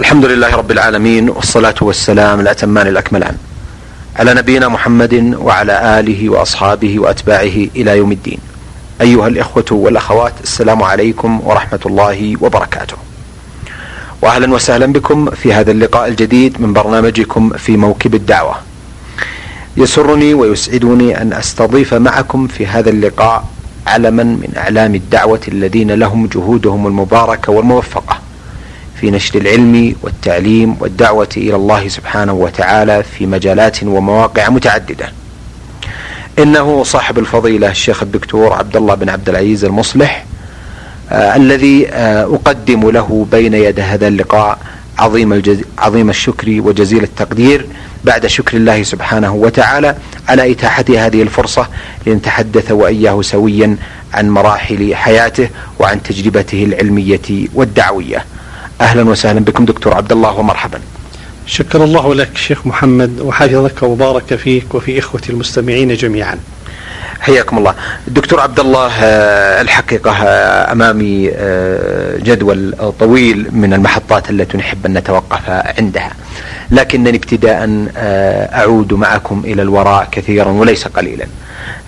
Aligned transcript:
الحمد 0.00 0.24
لله 0.24 0.56
رب 0.56 0.70
العالمين 0.70 1.30
والصلاة 1.30 1.74
والسلام 1.80 2.40
الأتمان 2.40 2.86
الأكملان 2.86 3.36
على 4.16 4.34
نبينا 4.34 4.68
محمد 4.68 5.34
وعلى 5.38 6.00
آله 6.00 6.30
وأصحابه 6.30 6.98
وأتباعه 6.98 7.56
إلى 7.76 7.98
يوم 7.98 8.12
الدين. 8.12 8.38
أيها 9.00 9.28
الإخوة 9.28 9.64
والأخوات 9.70 10.32
السلام 10.42 10.82
عليكم 10.82 11.40
ورحمة 11.44 11.80
الله 11.86 12.36
وبركاته. 12.40 12.96
وأهلا 14.22 14.54
وسهلا 14.54 14.86
بكم 14.86 15.30
في 15.30 15.52
هذا 15.52 15.70
اللقاء 15.70 16.08
الجديد 16.08 16.60
من 16.60 16.72
برنامجكم 16.72 17.50
في 17.50 17.76
موكب 17.76 18.14
الدعوة. 18.14 18.54
يسرني 19.76 20.34
ويسعدني 20.34 21.22
أن 21.22 21.32
أستضيف 21.32 21.94
معكم 21.94 22.46
في 22.46 22.66
هذا 22.66 22.90
اللقاء 22.90 23.44
علما 23.86 24.22
من 24.22 24.52
أعلام 24.56 24.94
الدعوة 24.94 25.40
الذين 25.48 25.90
لهم 25.90 26.26
جهودهم 26.26 26.86
المباركة 26.86 27.52
والموفقة. 27.52 28.25
في 29.00 29.10
نشر 29.10 29.38
العلم 29.40 29.94
والتعليم 30.02 30.76
والدعوة 30.80 31.28
إلى 31.36 31.56
الله 31.56 31.88
سبحانه 31.88 32.32
وتعالى 32.32 33.02
في 33.02 33.26
مجالات 33.26 33.82
ومواقع 33.82 34.48
متعددة. 34.48 35.12
إنه 36.38 36.84
صاحب 36.84 37.18
الفضيلة 37.18 37.70
الشيخ 37.70 38.02
الدكتور 38.02 38.52
عبد 38.52 38.76
الله 38.76 38.94
بن 38.94 39.08
عبد 39.08 39.28
العزيز 39.28 39.64
المصلح 39.64 40.24
آه 41.10 41.36
الذي 41.36 41.88
آه 41.88 42.22
أقدم 42.24 42.90
له 42.90 43.26
بين 43.30 43.54
يد 43.54 43.80
هذا 43.80 44.08
اللقاء 44.08 44.58
عظيم 44.98 45.32
الجز... 45.32 45.60
عظيم 45.78 46.10
الشكر 46.10 46.60
وجزيل 46.60 47.02
التقدير 47.02 47.66
بعد 48.04 48.26
شكر 48.26 48.56
الله 48.56 48.82
سبحانه 48.82 49.34
وتعالى 49.34 49.96
على 50.28 50.52
إتاحة 50.52 50.84
هذه 50.88 51.22
الفرصة 51.22 51.68
لنتحدث 52.06 52.70
وإياه 52.70 53.22
سويا 53.22 53.76
عن 54.14 54.30
مراحل 54.30 54.94
حياته 54.94 55.48
وعن 55.78 56.02
تجربته 56.02 56.64
العلمية 56.64 57.46
والدعوية. 57.54 58.24
أهلا 58.80 59.02
وسهلا 59.02 59.40
بكم 59.40 59.64
دكتور 59.64 59.94
عبد 59.94 60.12
الله 60.12 60.38
ومرحبا. 60.38 60.80
شكر 61.46 61.84
الله 61.84 62.14
لك 62.14 62.36
شيخ 62.36 62.66
محمد 62.66 63.20
وحفظك 63.20 63.82
وبارك 63.82 64.34
فيك 64.34 64.74
وفي 64.74 64.98
إخوتي 64.98 65.32
المستمعين 65.32 65.94
جميعا. 65.94 66.38
حياكم 67.20 67.58
الله. 67.58 67.74
دكتور 68.08 68.40
عبد 68.40 68.60
الله 68.60 68.92
الحقيقة 69.60 70.12
أمامي 70.72 71.30
جدول 72.22 72.74
طويل 73.00 73.48
من 73.52 73.72
المحطات 73.72 74.30
التي 74.30 74.58
نحب 74.58 74.86
أن 74.86 74.94
نتوقف 74.94 75.50
عندها. 75.50 76.12
لكنني 76.70 77.16
ابتداء 77.16 77.86
أعود 77.96 78.94
معكم 78.94 79.42
إلى 79.44 79.62
الوراء 79.62 80.08
كثيرا 80.12 80.48
وليس 80.48 80.88
قليلا. 80.88 81.26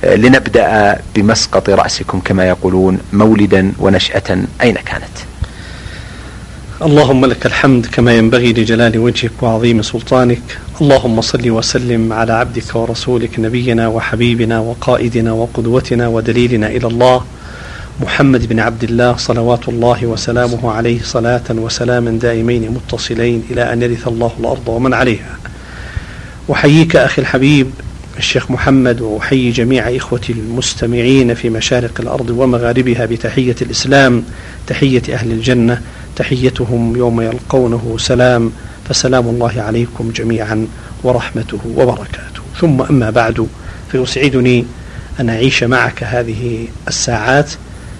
لنبدأ 0.03 1.01
بمسقط 1.15 1.71
رأسكم 1.71 2.21
كما 2.21 2.49
يقولون 2.49 2.99
مولدا 3.13 3.73
ونشأة 3.79 4.39
أين 4.63 4.75
كانت؟ 4.75 5.19
اللهم 6.83 7.27
لك 7.27 7.47
الحمد 7.47 7.87
كما 7.87 8.13
ينبغي 8.15 8.53
لجلال 8.53 8.99
وجهك 8.99 9.43
وعظيم 9.43 9.83
سلطانك. 9.83 10.59
اللهم 10.81 11.21
صل 11.21 11.51
وسلم 11.51 12.13
على 12.13 12.33
عبدك 12.33 12.75
ورسولك 12.75 13.41
نبينا 13.41 13.89
وحبيبنا 13.89 14.61
وقائدنا 14.61 15.33
وقدوتنا 15.33 16.09
ودليلنا 16.09 16.67
إلى 16.67 16.87
الله. 16.87 17.25
محمد 18.01 18.49
بن 18.49 18.61
عبد 18.61 18.85
الله 18.85 19.17
صلوات 19.17 19.69
الله 19.69 20.07
وسلامه 20.07 20.73
عليه 20.73 21.01
صلاة 21.03 21.43
وسلاما 21.51 22.11
دائمين 22.11 22.71
متصلين 22.71 23.43
إلى 23.51 23.73
أن 23.73 23.83
يرث 23.83 24.09
الله 24.09 24.33
الأرض 24.41 24.69
ومن 24.69 24.95
عليها. 24.95 25.39
أحييك 26.53 26.97
أخي 26.97 27.23
الحبيب 27.23 27.71
الشيخ 28.19 28.51
محمد 28.51 29.01
وأحيي 29.01 29.51
جميع 29.51 29.97
إخوتي 29.97 30.33
المستمعين 30.33 31.35
في 31.35 31.51
مشارق 31.51 32.01
الأرض 32.01 32.31
ومغاربها 32.31 33.07
بتحية 33.07 33.57
الإسلام 33.63 34.25
تحية 34.67 35.03
أهل 35.13 35.33
الجنة 35.33 35.83
تحيتهم 36.17 36.97
يوم 36.97 37.21
يلقونه 37.21 37.97
سلام 37.99 38.53
فسلام 38.89 39.29
الله 39.29 39.63
عليكم 39.63 40.11
جميعا 40.11 40.67
ورحمته 41.03 41.59
وبركاته. 41.77 42.43
ثم 42.61 42.83
أما 42.83 43.11
بعد 43.11 43.47
فيسعدني 43.93 44.65
أن 45.21 45.29
أعيش 45.29 45.65
معك 45.65 46.05
هذه 46.05 46.69
الساعات 46.89 47.51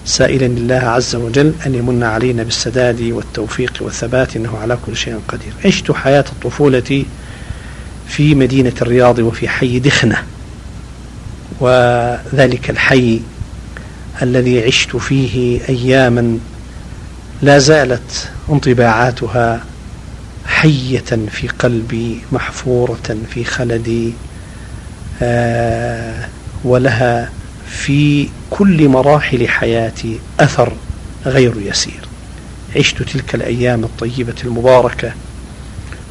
سائلا 0.05 0.45
الله 0.45 0.75
عز 0.75 1.15
وجل 1.15 1.53
أن 1.65 1.75
يمن 1.75 2.03
علينا 2.03 2.43
بالسداد 2.43 3.01
والتوفيق 3.01 3.73
والثبات 3.81 4.35
إنه 4.35 4.57
على 4.57 4.77
كل 4.85 4.95
شيء 4.97 5.19
قدير. 5.27 5.53
عشت 5.65 5.91
حياة 5.91 6.25
الطفولة 6.31 7.05
في 8.09 8.35
مدينة 8.35 8.73
الرياض 8.81 9.19
وفي 9.19 9.49
حي 9.49 9.79
دخنة. 9.79 10.23
وذلك 11.59 12.69
الحي 12.69 13.19
الذي 14.21 14.63
عشت 14.65 14.95
فيه 14.95 15.61
أياما 15.69 16.37
لا 17.41 17.59
زالت 17.59 18.29
انطباعاتها 18.49 19.63
حية 20.45 20.99
في 21.31 21.47
قلبي 21.59 22.21
محفورة 22.31 23.17
في 23.33 23.43
خلدي 23.43 24.13
آه 25.21 26.27
ولها 26.63 27.29
في 27.69 28.29
كل 28.49 28.87
مراحل 28.89 29.47
حياتي 29.47 30.19
أثر 30.39 30.73
غير 31.25 31.53
يسير. 31.65 31.99
عشت 32.75 33.03
تلك 33.03 33.35
الأيام 33.35 33.83
الطيبة 33.83 34.35
المباركة 34.43 35.11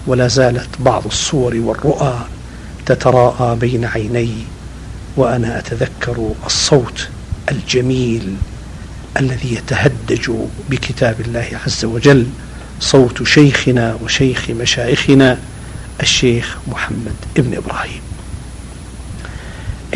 ولا 0.09 0.29
زالت 0.29 0.69
بعض 0.79 1.07
الصور 1.07 1.55
والرؤى 1.57 2.19
تتراءى 2.87 3.57
بين 3.57 3.85
عيني 3.85 4.35
وأنا 5.17 5.59
أتذكر 5.59 6.33
الصوت 6.47 7.09
الجميل 7.51 8.37
الذي 9.21 9.55
يتهدج 9.55 10.31
بكتاب 10.71 11.21
الله 11.21 11.49
عز 11.67 11.85
وجل 11.85 12.27
صوت 12.81 13.23
شيخنا 13.23 13.99
وشيخ 14.05 14.51
مشايخنا 14.51 15.39
الشيخ 16.01 16.57
محمد 16.69 17.17
ابن 17.37 17.57
إبراهيم. 17.57 18.01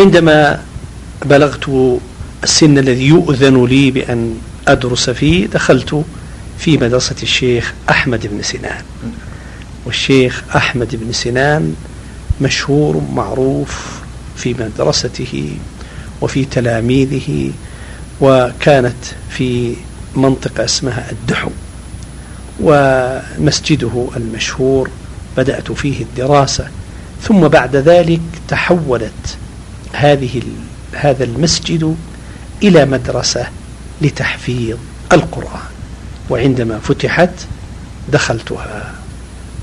عندما 0.00 0.62
بلغت 1.24 1.98
السن 2.44 2.78
الذي 2.78 3.06
يؤذن 3.06 3.64
لي 3.64 3.90
بأن 3.90 4.38
أدرس 4.68 5.10
فيه 5.10 5.46
دخلت 5.46 6.04
في 6.58 6.76
مدرسة 6.78 7.16
الشيخ 7.22 7.74
أحمد 7.90 8.26
بن 8.26 8.42
سنان. 8.42 8.82
والشيخ 9.92 10.44
أحمد 10.56 10.97
بن 10.97 11.12
سنان 11.12 11.75
مشهور 12.41 13.03
معروف 13.12 14.00
في 14.36 14.54
مدرسته 14.54 15.56
وفي 16.20 16.44
تلاميذه 16.44 17.53
وكانت 18.20 19.04
في 19.31 19.75
منطقة 20.16 20.64
اسمها 20.64 21.10
الدحو 21.12 21.50
ومسجده 22.60 24.08
المشهور 24.16 24.91
بدأت 25.36 25.72
فيه 25.72 26.02
الدراسة 26.02 26.69
ثم 27.22 27.48
بعد 27.48 27.76
ذلك 27.76 28.20
تحولت 28.48 29.36
هذه 29.92 30.42
هذا 30.92 31.25
المسجد 31.25 31.97
إلى 32.62 32.84
مدرسة 32.84 33.47
لتحفيظ 34.02 34.76
القرآن 35.12 35.69
وعندما 36.31 36.78
فتحت 36.78 37.47
دخلتها. 38.12 39.01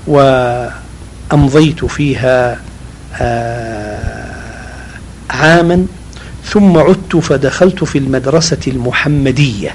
وأمضيت 0.06 1.84
فيها 1.84 2.60
عاما 5.30 5.86
ثم 6.44 6.78
عدت 6.78 7.16
فدخلت 7.16 7.84
في 7.84 7.98
المدرسة 7.98 8.58
المحمدية. 8.66 9.74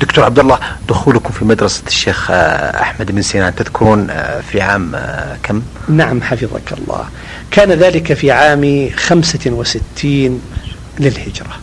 دكتور 0.00 0.24
عبد 0.24 0.38
الله 0.38 0.58
دخولكم 0.88 1.30
في 1.30 1.44
مدرسة 1.44 1.82
الشيخ 1.86 2.30
أحمد 2.30 3.12
بن 3.12 3.22
سينان 3.22 3.54
تذكرون 3.54 4.06
في 4.50 4.60
عام 4.60 4.96
كم؟ 5.42 5.62
نعم 5.88 6.22
حفظك 6.22 6.72
الله. 6.78 7.08
كان 7.50 7.72
ذلك 7.72 8.12
في 8.12 8.30
عام 8.30 8.90
خمسة 8.96 9.50
وستين 9.50 10.40
للهجرة. 10.98 11.56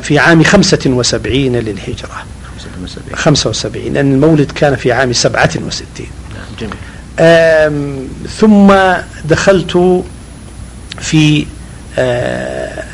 في 0.00 0.18
عام 0.18 0.42
خمسة 0.42 0.80
وسبعين 0.86 1.56
للهجرة. 1.56 2.24
خمسة 3.14 3.50
وسبعين 3.50 3.94
لأن 3.94 4.12
المولد 4.12 4.52
كان 4.52 4.76
في 4.76 4.92
عام 4.92 5.12
سبعة 5.12 5.50
وستين. 5.66 6.10
جميل. 6.60 6.74
ثم 8.28 8.72
دخلت 9.24 10.02
في 11.00 11.46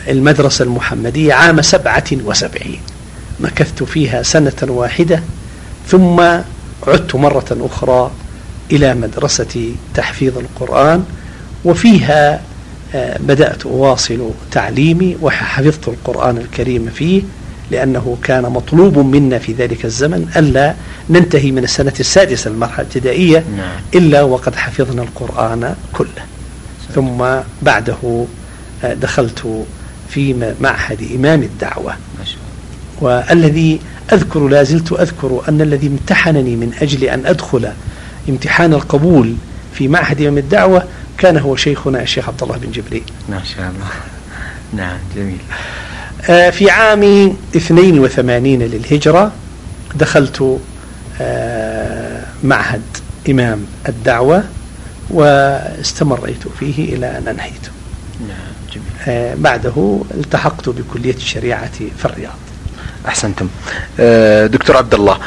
المدرسة 0.08 0.62
المحمدية 0.64 1.34
عام 1.34 1.62
سبعة 1.62 2.05
وسبعين 2.12 2.81
مكثت 3.40 3.82
فيها 3.82 4.22
سنة 4.22 4.52
واحدة 4.62 5.22
ثم 5.88 6.20
عدت 6.87 7.14
مرة 7.14 7.46
أخرى 7.72 8.10
إلى 8.72 8.94
مدرسة 8.94 9.72
تحفيظ 9.94 10.38
القرآن 10.38 11.04
وفيها 11.64 12.40
بدأت 13.20 13.66
أواصل 13.66 14.31
تعليمي 14.50 15.16
وحفظت 15.22 15.88
القرآن 15.88 16.37
الكريم 16.37 16.90
فيه 16.94 17.22
لأنه 17.70 18.17
كان 18.23 18.43
مطلوب 18.43 18.99
منا 18.99 19.38
في 19.38 19.53
ذلك 19.53 19.85
الزمن 19.85 20.29
ألا 20.37 20.75
ننتهي 21.11 21.50
من 21.50 21.65
السنة 21.65 21.93
السادسة 22.00 22.50
المرحلة 22.50 22.81
الابتدائية 22.81 23.44
إلا 23.94 24.23
وقد 24.23 24.55
حفظنا 24.55 25.03
القرآن 25.03 25.75
كله. 25.93 26.25
ثم 26.94 27.25
بعده 27.62 28.25
دخلت 28.85 29.65
في 30.11 30.55
معهد 30.61 31.09
إمام 31.15 31.43
الدعوة. 31.43 31.94
والذي 33.00 33.81
أذكر 34.12 34.49
لا 34.49 34.62
زلت 34.62 34.93
أذكر 34.93 35.43
أن 35.49 35.61
الذي 35.61 35.87
امتحنني 35.87 36.56
من 36.56 36.73
أجل 36.82 37.05
أن 37.05 37.26
أدخل 37.26 37.73
امتحان 38.29 38.73
القبول 38.75 39.35
في 39.75 39.88
معهد 39.88 40.21
يوم 40.21 40.38
الدعوة 40.38 40.85
كان 41.19 41.37
هو 41.37 41.56
شيخنا 41.56 42.03
الشيخ 42.03 42.29
عبد 42.29 42.43
الله 42.43 42.56
بن 42.56 42.71
جبريل. 42.71 43.03
ما 43.29 43.43
شاء 43.44 43.69
الله. 43.71 43.87
نعم 44.73 44.99
جميل. 45.17 45.38
آه، 45.50 45.88
في 46.28 46.70
عام 46.70 47.02
82 47.56 48.44
للهجرة 48.62 49.32
دخلت 49.94 50.58
آه، 51.20 52.22
معهد 52.42 52.82
إمام 53.30 53.66
الدعوة 53.88 54.44
واستمريت 55.10 56.48
فيه 56.60 56.94
إلى 56.94 57.19
أن 57.19 57.28
أنهيت 57.28 57.62
نعم 58.28 58.38
جميل. 58.72 58.86
آه، 59.08 59.34
بعده 59.34 60.00
التحقت 60.14 60.69
بكلية 60.69 61.14
الشريعة 61.14 61.70
في 61.98 62.04
الرياض. 62.04 62.34
أحسنتم. 63.08 63.48
دكتور 64.46 64.76
عبد 64.76 64.94
الله 64.94 65.19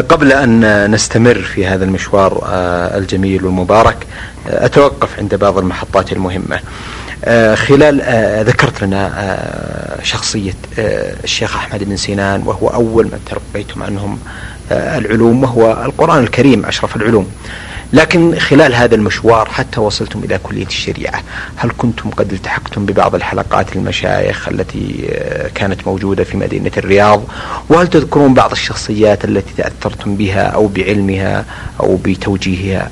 قبل 0.00 0.32
أن 0.32 0.90
نستمر 0.90 1.34
في 1.42 1.66
هذا 1.66 1.84
المشوار 1.84 2.44
الجميل 2.96 3.44
والمبارك 3.44 4.06
أتوقف 4.46 5.18
عند 5.18 5.34
بعض 5.34 5.58
المحطات 5.58 6.12
المهمة. 6.12 6.56
آه، 6.56 6.60
خلال 7.54 8.00
آه، 8.00 8.42
ذكرت 8.42 8.84
لنا 8.84 9.12
آه، 9.16 10.02
شخصية 10.02 10.54
الشيخ 10.78 11.56
أحمد 11.56 11.84
بن 11.84 11.96
سينان 11.96 12.42
وهو 12.42 12.68
أول 12.68 13.04
من 13.04 13.20
تلقيتم 13.26 13.82
عنهم 13.82 14.18
العلوم 14.72 15.42
وهو 15.42 15.84
القرآن 15.84 16.22
الكريم 16.22 16.66
أشرف 16.66 16.96
العلوم. 16.96 17.30
لكن 17.92 18.38
خلال 18.38 18.74
هذا 18.74 18.94
المشوار 18.94 19.48
حتى 19.48 19.80
وصلتم 19.80 20.24
إلى 20.24 20.38
كلية 20.42 20.66
الشريعة 20.66 21.22
هل 21.56 21.70
كنتم 21.78 22.10
قد 22.10 22.32
التحقتم 22.32 22.86
ببعض 22.86 23.14
الحلقات 23.14 23.76
المشايخ 23.76 24.48
التي 24.48 25.08
كانت 25.54 25.86
موجودة 25.86 26.24
في 26.24 26.36
مدينة 26.36 26.70
الرياض؟ 26.76 27.22
وهل 27.68 27.86
تذكرون 27.86 28.34
بعض 28.34 28.52
الشخصيات 28.52 29.24
التي 29.24 29.54
تأثرتم 29.56 30.16
بها 30.16 30.42
أو 30.42 30.66
بعلمها 30.66 31.44
أو 31.80 31.96
بتوجيهها؟ 32.04 32.90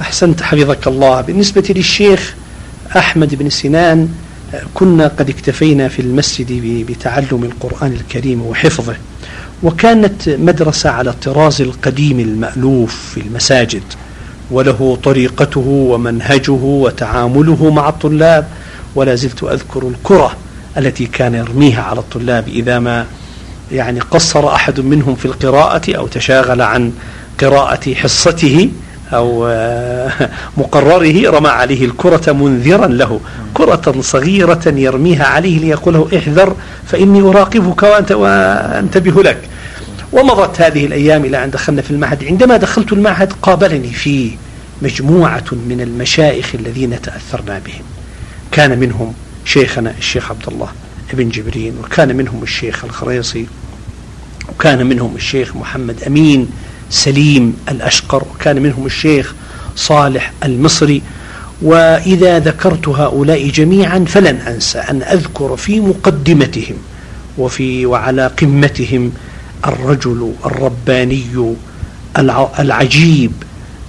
أحسنت 0.00 0.42
حفظك 0.42 0.86
الله. 0.86 1.20
بالنسبة 1.20 1.64
للشيخ 1.76 2.34
أحمد 2.96 3.34
بن 3.34 3.50
سنان 3.50 4.08
كنا 4.74 5.08
قد 5.08 5.28
اكتفينا 5.30 5.88
في 5.88 6.02
المسجد 6.02 6.52
بتعلم 6.90 7.44
القرآن 7.44 7.92
الكريم 7.92 8.42
وحفظه 8.42 8.96
وكانت 9.62 10.28
مدرسة 10.28 10.90
على 10.90 11.10
الطراز 11.10 11.60
القديم 11.60 12.20
المألوف 12.20 13.10
في 13.14 13.20
المساجد 13.20 13.82
وله 14.50 14.98
طريقته 15.04 15.60
ومنهجه 15.66 16.52
وتعامله 16.52 17.70
مع 17.70 17.88
الطلاب 17.88 18.48
ولا 18.94 19.14
زلت 19.14 19.44
أذكر 19.44 19.88
الكرة 19.88 20.36
التي 20.78 21.06
كان 21.06 21.34
يرميها 21.34 21.82
على 21.82 22.00
الطلاب 22.00 22.48
إذا 22.48 22.78
ما 22.78 23.06
يعني 23.72 24.00
قصر 24.00 24.54
أحد 24.54 24.80
منهم 24.80 25.14
في 25.14 25.24
القراءة 25.24 25.96
أو 25.96 26.06
تشاغل 26.06 26.62
عن 26.62 26.92
قراءة 27.40 27.94
حصته. 27.94 28.70
أو 29.12 29.46
آه، 29.46 30.30
مقرره 30.56 31.30
رمى 31.30 31.48
عليه 31.48 31.84
الكرة 31.84 32.32
منذرا 32.32 32.86
له. 32.86 33.20
كرة 33.54 33.94
صغيرة 34.00 34.62
يرميها 34.66 35.24
عليه 35.24 35.58
ليقول 35.58 35.94
له 35.94 36.08
احذر 36.18 36.56
فإني 36.86 37.20
أراقبك 37.20 37.82
وأنت 37.82 38.12
وأنتبه 38.12 39.22
لك. 39.22 39.38
ومضت 40.12 40.60
هذه 40.60 40.86
الأيام 40.86 41.24
إلى 41.24 41.44
أن 41.44 41.50
دخلنا 41.50 41.82
في 41.82 41.90
المعهد. 41.90 42.24
عندما 42.24 42.56
دخلت 42.56 42.92
المعهد 42.92 43.32
قابلني 43.42 43.88
فيه 43.90 44.30
مجموعة 44.82 45.44
من 45.52 45.80
المشايخ 45.80 46.54
الذين 46.54 47.02
تأثرنا 47.02 47.58
بهم. 47.58 47.84
كان 48.52 48.78
منهم 48.78 49.14
شيخنا 49.44 49.94
الشيخ 49.98 50.30
عبد 50.30 50.48
الله 50.48 50.68
ابن 51.12 51.28
جبرين 51.28 51.74
وكان 51.84 52.16
منهم 52.16 52.42
الشيخ 52.42 52.84
الخريصي 52.84 53.46
وكان 54.48 54.86
منهم 54.86 55.16
الشيخ 55.16 55.56
محمد 55.56 56.02
أمين 56.02 56.48
سليم 56.90 57.56
الأشقر 57.68 58.22
وكان 58.22 58.62
منهم 58.62 58.86
الشيخ 58.86 59.34
صالح 59.76 60.32
المصري. 60.44 61.02
وإذا 61.62 62.38
ذكرت 62.38 62.88
هؤلاء 62.88 63.48
جميعا 63.48 64.04
فلن 64.08 64.36
أنسى 64.36 64.78
أن 64.78 65.02
أذكر 65.02 65.56
في 65.56 65.80
مقدمتهم 65.80 66.76
وفي 67.38 67.86
وعلى 67.86 68.26
قمتهم 68.26 69.12
الرجل 69.66 70.32
الرباني 70.46 71.54
العجيب 72.58 73.32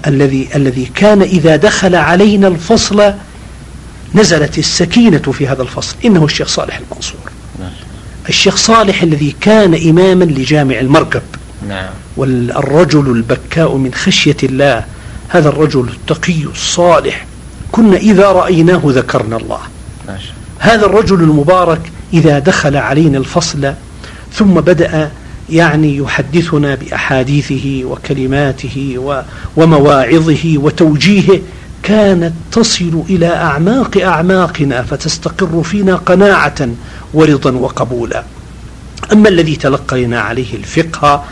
الذي 0.07 0.49
الذي 0.55 0.85
كان 0.95 1.21
إذا 1.21 1.55
دخل 1.55 1.95
علينا 1.95 2.47
الفصل 2.47 3.13
نزلت 4.15 4.57
السكينة 4.57 5.17
في 5.17 5.47
هذا 5.47 5.61
الفصل. 5.61 5.95
إنه 6.05 6.25
الشيخ 6.25 6.47
صالح 6.47 6.77
المنصور. 6.77 7.31
الشيخ 8.29 8.55
صالح 8.55 9.01
الذي 9.03 9.35
كان 9.41 9.89
إماما 9.89 10.23
لجامع 10.23 10.79
المركب. 10.79 11.21
نعم. 11.68 11.89
والرجل 12.18 13.12
البكاء 13.12 13.75
من 13.75 13.94
خشية 13.94 14.38
الله 14.44 14.86
هذا 15.30 15.50
الرجل 15.50 15.89
التقي 15.89 16.44
الصالح. 16.44 17.25
كنا 17.71 17.98
إذا 17.98 18.31
رأيناه 18.31 18.81
ذكرنا 18.86 19.38
الله. 19.38 19.59
ماشي. 20.07 20.31
هذا 20.59 20.86
الرجل 20.86 21.24
المبارك 21.24 21.92
إذا 22.13 22.39
دخل 22.39 22.77
علينا 22.77 23.18
الفصل 23.18 23.74
ثم 24.33 24.54
بدأ 24.54 25.12
يعني 25.50 25.98
يحدثنا 25.98 26.75
بأحاديثه 26.75 27.81
وكلماته 27.86 28.98
ومواعظه 29.57 30.54
وتوجيهه 30.57 31.39
كانت 31.83 32.33
تصل 32.51 33.04
إلى 33.09 33.27
أعماق 33.27 33.98
أعماقنا 33.98 34.83
فتستقر 34.83 35.63
فينا 35.63 35.95
قناعة 35.95 36.69
ورضا 37.13 37.51
وقبولا. 37.51 38.24
أما 39.12 39.30
الذي 39.30 39.56
تلقينا 39.56 40.19
عليه 40.19 40.56
الفقه 40.56 41.24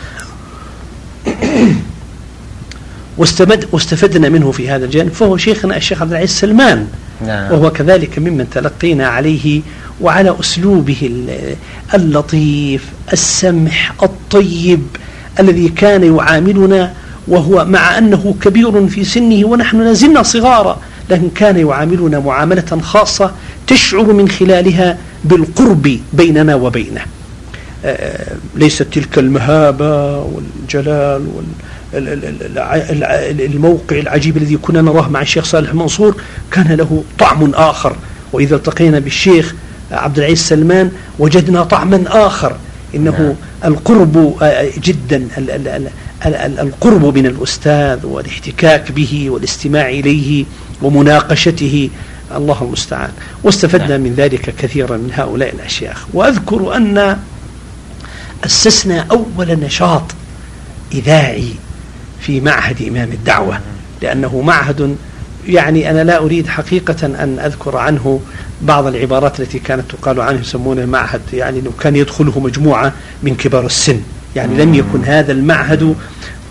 واستمد 3.18 3.68
واستفدنا 3.72 4.28
منه 4.28 4.50
في 4.50 4.70
هذا 4.70 4.84
الجانب 4.84 5.12
فهو 5.12 5.36
شيخنا 5.36 5.76
الشيخ 5.76 6.02
عبد 6.02 6.10
العزيز 6.10 6.30
سلمان 6.30 6.88
نعم. 7.26 7.52
وهو 7.52 7.70
كذلك 7.70 8.18
ممن 8.18 8.50
تلقينا 8.50 9.08
عليه 9.08 9.62
وعلى 10.00 10.36
أسلوبه 10.40 11.26
اللطيف 11.94 12.84
السمح 13.12 13.92
الطيب 14.02 14.82
الذي 15.40 15.68
كان 15.68 16.16
يعاملنا 16.16 16.92
وهو 17.28 17.64
مع 17.64 17.98
أنه 17.98 18.34
كبير 18.40 18.88
في 18.88 19.04
سنه 19.04 19.46
ونحن 19.46 19.80
لازلنا 19.80 20.22
صغارا 20.22 20.80
لكن 21.10 21.30
كان 21.30 21.56
يعاملنا 21.56 22.18
معاملة 22.18 22.80
خاصة 22.82 23.32
تشعر 23.66 24.12
من 24.12 24.28
خلالها 24.28 24.98
بالقرب 25.24 25.98
بيننا 26.12 26.54
وبينه 26.54 27.00
ليست 28.54 28.82
تلك 28.82 29.18
المهابة 29.18 30.18
والجلال 30.18 31.26
والموقع 31.92 33.98
العجيب 33.98 34.36
الذي 34.36 34.56
كنا 34.56 34.82
نراه 34.82 35.08
مع 35.08 35.22
الشيخ 35.22 35.44
صالح 35.44 35.74
منصور 35.74 36.16
كان 36.50 36.72
له 36.72 37.04
طعم 37.18 37.54
آخر. 37.54 37.96
وإذا 38.32 38.56
التقينا 38.56 38.98
بالشيخ 38.98 39.54
عبد 39.90 40.18
العزيز 40.18 40.38
سلمان 40.38 40.90
وجدنا 41.18 41.62
طعما 41.62 42.04
آخر. 42.06 42.56
إنه 42.94 43.10
نعم. 43.10 43.34
القرب 43.72 44.36
جدا 44.84 45.28
القرب 46.36 47.18
من 47.18 47.26
الأستاذ 47.26 48.06
والاحتكاك 48.06 48.92
به 48.92 49.30
والاستماع 49.30 49.88
إليه 49.88 50.44
ومناقشته. 50.82 51.90
الله 52.36 52.62
المستعان. 52.62 53.10
واستفدنا 53.42 53.88
نعم. 53.88 54.00
من 54.00 54.14
ذلك 54.16 54.54
كثيرا 54.58 54.96
من 54.96 55.10
هؤلاء 55.14 55.54
الأشياخ. 55.54 56.06
وأذكر 56.12 56.76
أن 56.76 57.18
أسسنا 58.44 59.06
أول 59.10 59.60
نشاط 59.60 60.02
إذاعي 60.92 61.48
في 62.20 62.40
معهد 62.40 62.82
إمام 62.88 63.12
الدعوة 63.12 63.60
لأنه 64.02 64.40
معهد 64.40 64.96
يعني 65.48 65.90
أنا 65.90 66.04
لا 66.04 66.18
أريد 66.18 66.46
حقيقة 66.46 67.06
أن 67.06 67.38
أذكر 67.44 67.76
عنه 67.76 68.20
بعض 68.62 68.86
العبارات 68.86 69.40
التي 69.40 69.58
كانت 69.58 69.84
تقال 69.90 70.20
عنه 70.20 70.40
يسمونه 70.40 70.86
معهد 70.86 71.20
يعني 71.32 71.60
لو 71.60 71.70
كان 71.80 71.96
يدخله 71.96 72.40
مجموعة 72.40 72.92
من 73.22 73.34
كبار 73.34 73.66
السن. 73.66 74.00
يعني 74.36 74.64
لم 74.64 74.74
يكن 74.74 75.04
هذا 75.04 75.32
المعهد 75.32 75.94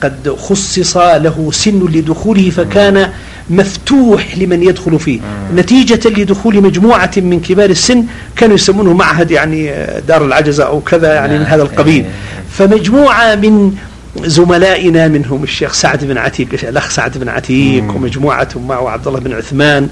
قد 0.02 0.36
خصص 0.40 0.98
له 0.98 1.50
سن 1.52 1.80
لدخوله 1.80 2.50
فكان 2.50 3.12
مفتوح 3.50 4.38
لمن 4.38 4.64
يدخل 4.64 5.00
فيه. 5.00 5.20
نتيجة 5.56 6.10
لدخول 6.10 6.62
مجموعة 6.62 7.12
من 7.18 7.40
كبار 7.40 7.70
السن 7.70 8.06
كانوا 8.36 8.56
يسمونه 8.56 8.94
معهد 8.94 9.32
يعني 9.32 9.74
دار 10.08 10.26
العجزة 10.26 10.64
أو 10.64 10.80
كذا 10.80 11.14
يعني 11.14 11.40
من 11.40 11.46
هذا 11.46 11.64
القبيل. 11.64 12.06
فمجموعة 12.52 13.36
من 13.36 13.76
زملائنا 14.24 15.08
منهم 15.08 15.44
الشيخ 15.44 15.74
سعد 15.74 16.06
بن 16.06 16.18
عتيق 16.18 16.48
الأخ 16.64 16.90
سعد 16.90 17.18
بن 17.18 17.30
عتيق 17.30 17.96
ومجموعة 17.96 18.50
معه 18.68 18.90
عبد 18.90 19.08
الله 19.08 19.20
بن 19.20 19.34
عثمان 19.34 19.90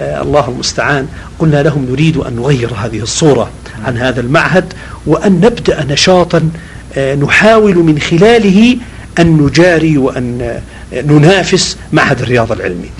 آه 0.00 0.22
الله 0.22 0.48
المستعان. 0.48 1.06
قلنا 1.38 1.62
لهم 1.62 1.86
نريد 1.90 2.16
أن 2.16 2.36
نغير 2.36 2.70
هذه 2.74 3.00
الصورة 3.00 3.50
عن 3.84 3.96
هذا 3.96 4.20
المعهد 4.20 4.72
وأن 5.06 5.32
نبدأ 5.32 5.84
نشاطا 5.84 6.50
آه 6.96 7.14
نحاول 7.14 7.76
من 7.76 7.98
خلاله 7.98 8.76
أن 9.18 9.36
نجاري 9.36 9.98
وأن 9.98 10.60
ننافس 10.92 11.76
معهد 11.92 12.20
الرياض 12.20 12.52
العلمي. 12.52 12.90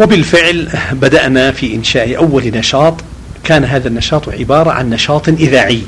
وبالفعل 0.00 0.68
بدأنا 0.92 1.52
في 1.52 1.74
إنشاء 1.74 2.16
أول 2.16 2.46
نشاط. 2.46 2.94
كان 3.44 3.64
هذا 3.64 3.88
النشاط 3.88 4.28
عبارة 4.28 4.70
عن 4.70 4.90
نشاط 4.90 5.28
إذاعي. 5.28 5.82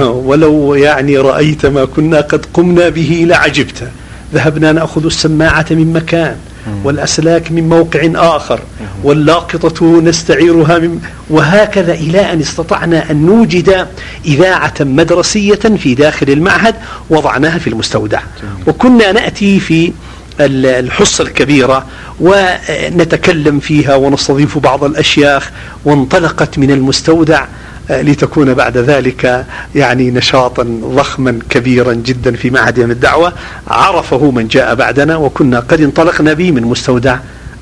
ولو 0.00 0.74
يعني 0.74 1.18
رأيت 1.18 1.66
ما 1.66 1.84
كنا 1.84 2.20
قد 2.20 2.46
قمنا 2.54 2.88
به 2.88 3.24
لعجبت. 3.28 3.90
ذهبنا 4.34 4.72
نأخذ 4.72 5.04
السماعة 5.04 5.66
من 5.70 5.92
مكان. 5.92 6.36
والأسلاك 6.84 7.52
من 7.52 7.68
موقع 7.68 8.10
آخر 8.14 8.60
واللاقطة 9.04 10.00
نستعيرها 10.00 10.78
من 10.78 11.00
وهكذا 11.30 11.92
إلى 11.94 12.32
أن 12.32 12.40
استطعنا 12.40 13.10
أن 13.10 13.26
نوجد 13.26 13.86
إذاعة 14.24 14.74
مدرسية 14.80 15.54
في 15.54 15.94
داخل 15.94 16.30
المعهد 16.30 16.74
وضعناها 17.10 17.58
في 17.58 17.70
المستودع. 17.70 18.20
وكنا 18.66 19.12
نأتي 19.12 19.60
في 19.60 19.92
الحصة 20.40 21.24
الكبيرة 21.24 21.86
ونتكلم 22.20 23.58
فيها 23.60 23.94
ونستضيف 23.94 24.58
بعض 24.58 24.84
الأشياخ 24.84 25.50
وانطلقت 25.84 26.58
من 26.58 26.70
المستودع 26.70 27.44
لتكون 27.90 28.54
بعد 28.54 28.78
ذلك 28.78 29.46
يعني 29.74 30.10
نشاطا 30.10 30.62
ضخما 30.82 31.38
كبيرا 31.50 31.92
جدا 31.92 32.36
في 32.36 32.50
معهد 32.50 32.78
الدعوة. 32.78 33.32
عرفه 33.68 34.30
من 34.30 34.48
جاء 34.48 34.74
بعدنا 34.74 35.16
وكنا 35.16 35.60
قد 35.60 35.80
انطلقنا 35.80 36.32
به 36.32 36.52
من 36.52 36.62
مستودع 36.62 37.18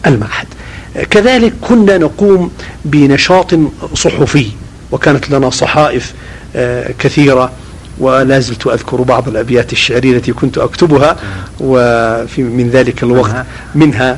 المعهد. 0.07 0.47
كذلك 1.11 1.53
كنا 1.61 1.99
نقوم 1.99 2.51
بنشاط 2.85 3.55
صحفي 3.95 4.47
وكانت 4.93 5.31
لنا 5.31 5.51
صحائف 5.51 6.15
آه، 6.57 6.91
كثيرة 6.99 7.53
ولا 7.99 8.41
زلت 8.41 8.67
أذكر 8.67 9.03
بعض 9.03 9.29
الأبيات 9.29 9.73
الشعرية 9.73 10.17
التي 10.17 10.33
كنت 10.33 10.59
أكتبها 10.59 11.17
وفي 11.61 12.43
من 12.43 12.71
ذلك 12.71 13.03
الوقت 13.03 13.47
منها. 13.75 14.11
آه، 14.11 14.17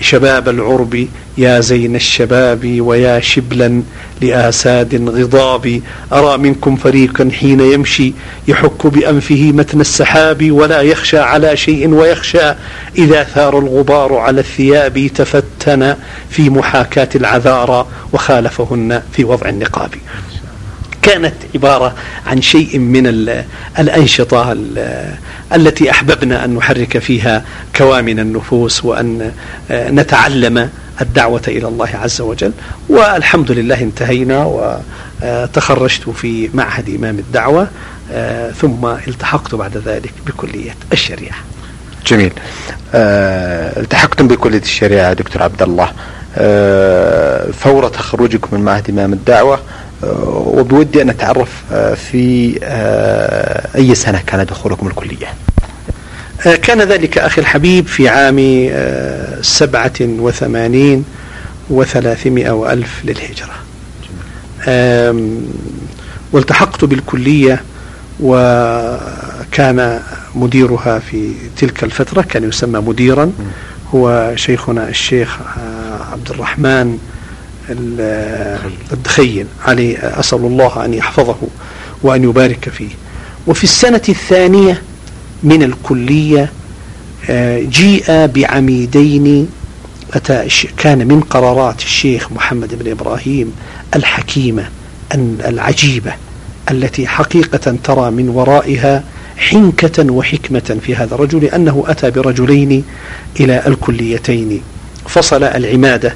شباب 0.00 0.48
العرب 0.48 1.08
يا 1.38 1.60
زين 1.60 1.96
الشباب 1.96 2.80
ويا 2.80 3.20
شبلا 3.20 3.82
لآساد 4.20 5.08
غضاب. 5.08 5.80
أرى 6.12 6.38
منكم 6.38 6.76
فريقا 6.76 7.30
حين 7.40 7.60
يمشي 7.60 8.12
يحك 8.48 8.86
بأنفه 8.86 9.52
متن 9.52 9.80
السحاب 9.80 10.50
ولا 10.50 10.80
يخشى 10.80 11.18
على 11.18 11.56
شيء 11.56 11.88
ويخشى. 11.88 12.54
إذا 12.98 13.22
ثار 13.22 13.58
الغبار 13.58 14.14
على 14.14 14.40
الثياب 14.40 15.10
تفتن 15.14 15.96
في 16.30 16.50
محاكاة 16.50 17.08
العذارى 17.14 17.86
وخالفهن 18.12 19.02
في 19.12 19.24
وضع 19.24 19.48
النقاب. 19.48 19.90
كانت 21.06 21.34
عبارة 21.54 21.94
عن 22.26 22.42
شيء 22.42 22.78
من 22.78 23.06
الأنشطة 23.78 24.56
التي 25.54 25.90
أحببنا 25.90 26.44
أن 26.44 26.54
نحرك 26.54 26.98
فيها 26.98 27.44
كوامن 27.76 28.18
النفوس 28.18 28.84
وأن 28.84 29.32
نتعلم 29.70 30.70
الدعوة 31.00 31.42
إلى 31.48 31.68
الله 31.68 31.88
عز 31.94 32.20
وجل. 32.20 32.52
والحمد 32.88 33.52
لله 33.52 33.80
انتهينا 33.80 34.44
وتخرجت 35.22 36.08
في 36.08 36.50
معهد 36.54 36.88
إمام 36.88 37.18
الدعوة 37.18 37.68
ثم 38.60 38.86
التحقت 39.08 39.54
بعد 39.54 39.76
ذلك 39.76 40.12
بكلية 40.26 40.74
الشريعة. 40.92 41.36
جميل. 42.06 42.32
أه 42.94 43.80
التحقتم 43.80 44.28
بكلية 44.28 44.62
الشريعة 44.62 45.12
دكتور 45.12 45.42
عبد 45.42 45.62
الله. 45.62 45.92
أه 46.36 47.50
فور 47.50 47.88
تخرجكم 47.88 48.56
من 48.56 48.64
معهد 48.64 48.90
إمام 48.90 49.12
الدعوة 49.12 49.60
وبودي 50.02 51.02
أن 51.02 51.08
أتعرف 51.10 51.62
أه 51.72 51.94
في 51.94 52.58
أه 52.62 53.68
أي 53.76 53.94
سنة 53.94 54.22
كان 54.26 54.44
دخولكم 54.46 54.86
الكلية؟ 54.86 55.26
آه، 56.46 56.56
كان 56.56 56.82
ذلك 56.82 57.18
أخي 57.18 57.40
الحبيب 57.40 57.86
في 57.86 58.08
عام 58.08 58.68
آه، 58.70 59.42
سبعة 59.42 59.92
وثمانين 60.00 61.04
وثلاثمائة 61.70 62.50
وألف 62.50 63.04
للهجرة. 63.04 63.56
والتحقت 66.32 66.84
بالكلية 66.84 67.62
وكان 68.20 70.00
مديرها 70.34 70.98
في 70.98 71.32
تلك 71.56 71.84
الفترة 71.84 72.22
كان 72.22 72.48
يسمى 72.48 72.80
مديرا 72.80 73.32
هو 73.94 74.32
شيخنا 74.34 74.88
الشيخ 74.88 75.38
آه، 75.40 76.12
عبد 76.12 76.30
الرحمن 76.30 76.98
الدخين 78.92 79.46
علي 79.64 79.98
أسأل 79.98 80.38
الله 80.38 80.84
أن 80.84 80.94
يحفظه 80.94 81.36
وأن 82.02 82.24
يبارك 82.24 82.68
فيه. 82.68 82.90
وفي 83.46 83.64
السنة 83.64 84.02
الثانية 84.08 84.82
من 85.42 85.62
الكلية 85.62 86.52
آه، 87.30 87.60
جيء 87.60 88.26
بعميدين 88.26 89.48
أتى 90.14 90.48
كان 90.76 91.08
من 91.08 91.20
قرارات 91.20 91.82
الشيخ 91.82 92.32
محمد 92.32 92.82
بن 92.82 92.90
إبراهيم 92.90 93.52
الحكيمة 93.94 94.68
العجيبة 95.44 96.12
التي 96.70 97.06
حقيقة 97.06 97.76
ترى 97.84 98.10
من 98.10 98.28
ورائها 98.28 99.04
حنكة 99.36 100.12
وحكمة 100.12 100.78
في 100.86 100.94
هذا 100.94 101.14
الرجل 101.14 101.44
أنه 101.44 101.84
أتى 101.86 102.10
برجلين 102.10 102.84
إلى 103.40 103.62
الكليتين. 103.66 104.62
فصل 105.08 105.44
العمادة. 105.44 106.14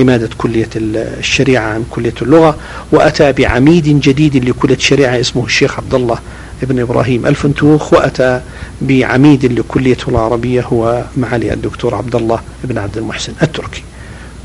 عمادة 0.00 0.28
كلية 0.38 0.68
الشريعة 0.76 1.62
عن 1.74 1.84
كلية 1.90 2.14
اللغة 2.22 2.56
وأتى 2.92 3.32
بعميد 3.32 4.00
جديد 4.00 4.48
لكلية 4.48 4.74
الشريعة 4.74 5.20
اسمه 5.20 5.44
الشيخ 5.44 5.78
عبد 5.78 5.94
الله 5.94 6.18
ابن 6.62 6.80
إبراهيم 6.80 7.26
الفنتوخ 7.26 7.92
وأتى 7.92 8.40
بعميد 8.80 9.44
لكلية 9.44 9.96
العربية 10.08 10.62
هو 10.62 11.04
معالي 11.16 11.52
الدكتور 11.52 11.94
عبد 11.94 12.16
الله 12.16 12.40
بن 12.64 12.78
عبد 12.78 12.96
المحسن 12.98 13.32
التركي. 13.42 13.82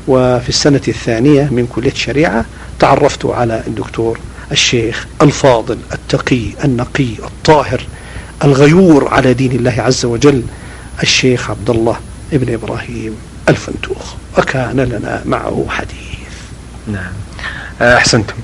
وفي 0.08 0.48
السنة 0.48 0.80
الثانية 0.88 1.48
من 1.52 1.66
كلية 1.66 1.90
الشريعة 1.90 2.44
تعرفت 2.78 3.26
على 3.26 3.62
الدكتور 3.66 4.18
الشيخ 4.52 5.06
الفاضل 5.22 5.78
التقي 5.92 6.42
النقي 6.64 7.08
الطاهر 7.24 7.86
الغيور 8.44 9.08
على 9.08 9.34
دين 9.34 9.52
الله 9.52 9.74
عز 9.78 10.04
وجل 10.04 10.42
الشيخ 11.02 11.50
عبد 11.50 11.70
الله 11.70 11.96
ابن 12.32 12.52
إبراهيم. 12.54 13.14
الفنتوخ 13.48 14.14
وكان 14.38 14.80
لنا 14.80 15.22
معه 15.26 15.66
حديث. 15.68 16.28
نعم. 16.86 17.12
أحسنتم. 17.82 18.34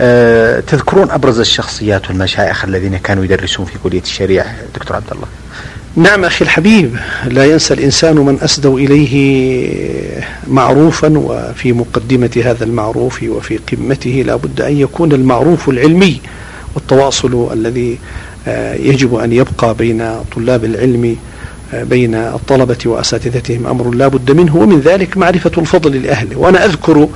أه 0.00 0.60
تذكرون 0.60 1.10
أبرز 1.10 1.38
الشخصيات 1.40 2.08
والمشايخ 2.10 2.64
الذين 2.64 2.96
كانوا 2.96 3.24
يدرسون 3.24 3.66
في 3.66 3.72
كلية 3.84 4.02
الشريعة 4.02 4.54
دكتور 4.74 4.96
عبد 4.96 5.10
الله؟ 5.12 5.26
نعم 5.96 6.24
أخي 6.24 6.44
الحبيب 6.44 6.96
لا 7.26 7.44
ينسى 7.44 7.74
الإنسان 7.74 8.16
من 8.16 8.38
أسدوا 8.42 8.78
إليه 8.78 10.24
معروفا 10.48 11.18
وفي 11.18 11.72
مقدمة 11.72 12.42
هذا 12.44 12.64
المعروف 12.64 13.22
وفي 13.22 13.56
قمته 13.72 14.22
لا 14.26 14.36
بد 14.36 14.60
أن 14.60 14.76
يكون 14.80 15.12
المعروف 15.12 15.68
العلمي 15.68 16.20
والتواصل 16.74 17.48
الذي 17.52 17.98
آه، 18.48 18.74
يجب 18.74 19.14
أن 19.14 19.32
يبقى 19.32 19.74
بين 19.74 20.10
طلاب 20.36 20.64
العلم 20.64 21.04
آه، 21.04 21.16
بين 21.72 22.14
الطلبة 22.14 22.78
وأساتذتهم 22.84 23.66
أمر 23.66 23.90
لا 23.90 24.08
بد 24.08 24.30
منه 24.30 24.56
ومن 24.56 24.80
ذلك 24.80 25.16
معرفة 25.16 25.52
الفضل 25.58 26.02
لأهله 26.02 26.36
وأنا 26.36 26.64
أذكر 26.64 27.08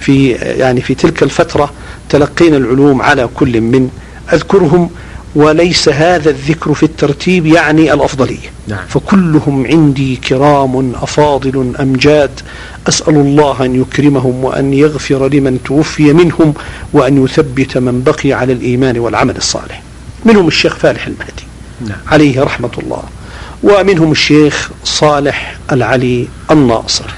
في 0.00 0.30
يعني 0.30 0.80
في 0.80 0.94
تلك 0.94 1.22
الفترة 1.22 1.72
تلقينا 2.08 2.56
العلوم 2.56 3.02
على 3.02 3.28
كل 3.34 3.60
من 3.60 3.90
أذكرهم 4.32 4.90
وليس 5.34 5.88
هذا 5.88 6.30
الذكر 6.30 6.74
في 6.74 6.82
الترتيب 6.82 7.46
يعني 7.46 7.92
الأفضلية. 7.92 8.50
نعم. 8.68 8.86
فكلهم 8.88 9.66
عندي 9.66 10.16
كرام 10.16 10.92
أفاضل 10.94 11.72
أمجاد 11.80 12.30
أسأل 12.88 13.14
الله 13.14 13.64
أن 13.64 13.80
يكرمهم 13.80 14.44
وأن 14.44 14.74
يغفر 14.74 15.28
لمن 15.28 15.58
توفي 15.64 16.12
منهم 16.12 16.54
وأن 16.92 17.24
يثبت 17.24 17.78
من 17.78 18.02
بقي 18.02 18.32
على 18.32 18.52
الإيمان 18.52 18.98
والعمل 18.98 19.36
الصالح. 19.36 19.82
منهم 20.24 20.48
الشيخ 20.48 20.76
فالح 20.76 21.06
المهدي 21.06 21.44
نعم. 21.80 21.98
عليه 22.06 22.42
رحمة 22.42 22.70
الله. 22.78 23.02
ومنهم 23.66 24.12
الشيخ 24.12 24.70
صالح 24.84 25.58
العلي 25.72 26.28
الناصر 26.50 27.10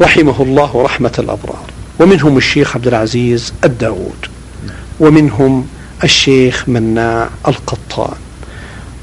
رحمه 0.00 0.42
الله 0.42 0.82
رحمة 0.82 1.12
الأبرار 1.18 1.64
ومنهم 1.98 2.36
الشيخ 2.36 2.76
عبد 2.76 2.86
العزيز 2.86 3.52
الداود 3.64 4.26
ومنهم 5.00 5.66
الشيخ 6.04 6.68
مناع 6.68 7.28
القطان 7.48 8.14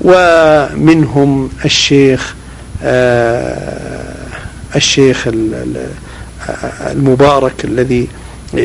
ومنهم 0.02 1.50
الشيخ 1.66 2.36
آه 2.84 4.16
الشيخ 4.76 5.28
المبارك 6.82 7.66
الذي 7.66 8.08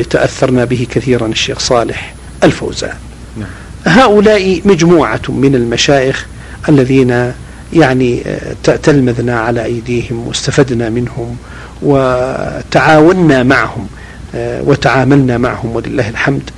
تأثرنا 0.09 0.65
به 0.65 0.87
كثيرا 0.91 1.27
الشيخ 1.27 1.59
صالح 1.59 2.13
الفوزان 2.43 2.95
نعم. 3.37 3.47
هؤلاء 3.85 4.61
مجموعة 4.65 5.21
من 5.29 5.55
المشايخ 5.55 6.25
الذين 6.69 7.33
يعني 7.73 8.21
آه، 8.25 8.75
تلمذنا 8.75 9.39
على 9.39 9.65
أيديهم 9.65 10.27
واستفدنا 10.27 10.89
منهم 10.89 11.37
وتعاوننا 11.81 13.43
معهم 13.43 13.87
آه، 14.35 14.61
وتعاملنا 14.61 15.37
معهم 15.37 15.75
ولله 15.75 16.09
الحمد. 16.09 16.49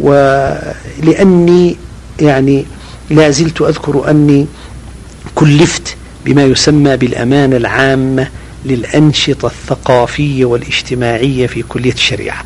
ولأني 0.00 1.76
يعني 2.20 2.64
لا 3.10 3.30
زلت 3.30 3.62
أذكر 3.62 4.10
أني 4.10 4.46
كلفت 5.34 5.96
بما 6.24 6.44
يسمى 6.44 6.96
بالأمانة 6.96 7.56
العامة 7.56 8.28
للأنشطة 8.64 9.46
الثقافية 9.46 10.44
والاجتماعية 10.44 11.46
في 11.46 11.62
كلية 11.62 11.92
الشريعة. 11.92 12.44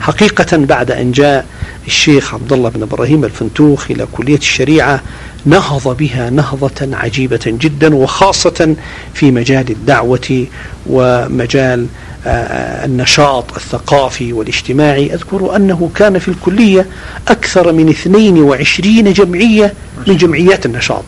حقيقة 0.00 0.56
بعد 0.56 0.90
أن 0.90 1.12
جاء 1.12 1.46
الشيخ 1.86 2.34
عبد 2.34 2.52
الله 2.52 2.68
بن 2.68 2.82
إبراهيم 2.82 3.24
الفنتوخ 3.24 3.90
إلى 3.90 4.06
كلية 4.12 4.36
الشريعة 4.38 5.02
نهض 5.46 5.96
بها 5.96 6.30
نهضة 6.30 6.96
عجيبة 6.96 7.40
جدا 7.46 7.94
وخاصة 7.94 8.76
في 9.14 9.30
مجال 9.30 9.70
الدعوة 9.70 10.46
ومجال 10.86 11.86
آه، 12.26 12.84
النشاط 12.84 13.54
الثقافي 13.56 14.32
والاجتماعي. 14.32 15.14
أذكر 15.14 15.56
أنه 15.56 15.90
كان 15.94 16.18
في 16.18 16.28
الكلية 16.28 16.86
أكثر 17.28 17.72
من 17.72 17.88
22 17.88 19.12
جمعية 19.12 19.72
من 20.06 20.16
جمعيات 20.16 20.66
النشاط. 20.66 21.04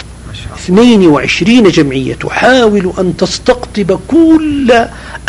22 0.69 1.63
جمعية 1.63 2.15
تحاول 2.15 2.93
أن 2.99 3.17
تستقطب 3.17 4.01
كل 4.09 4.73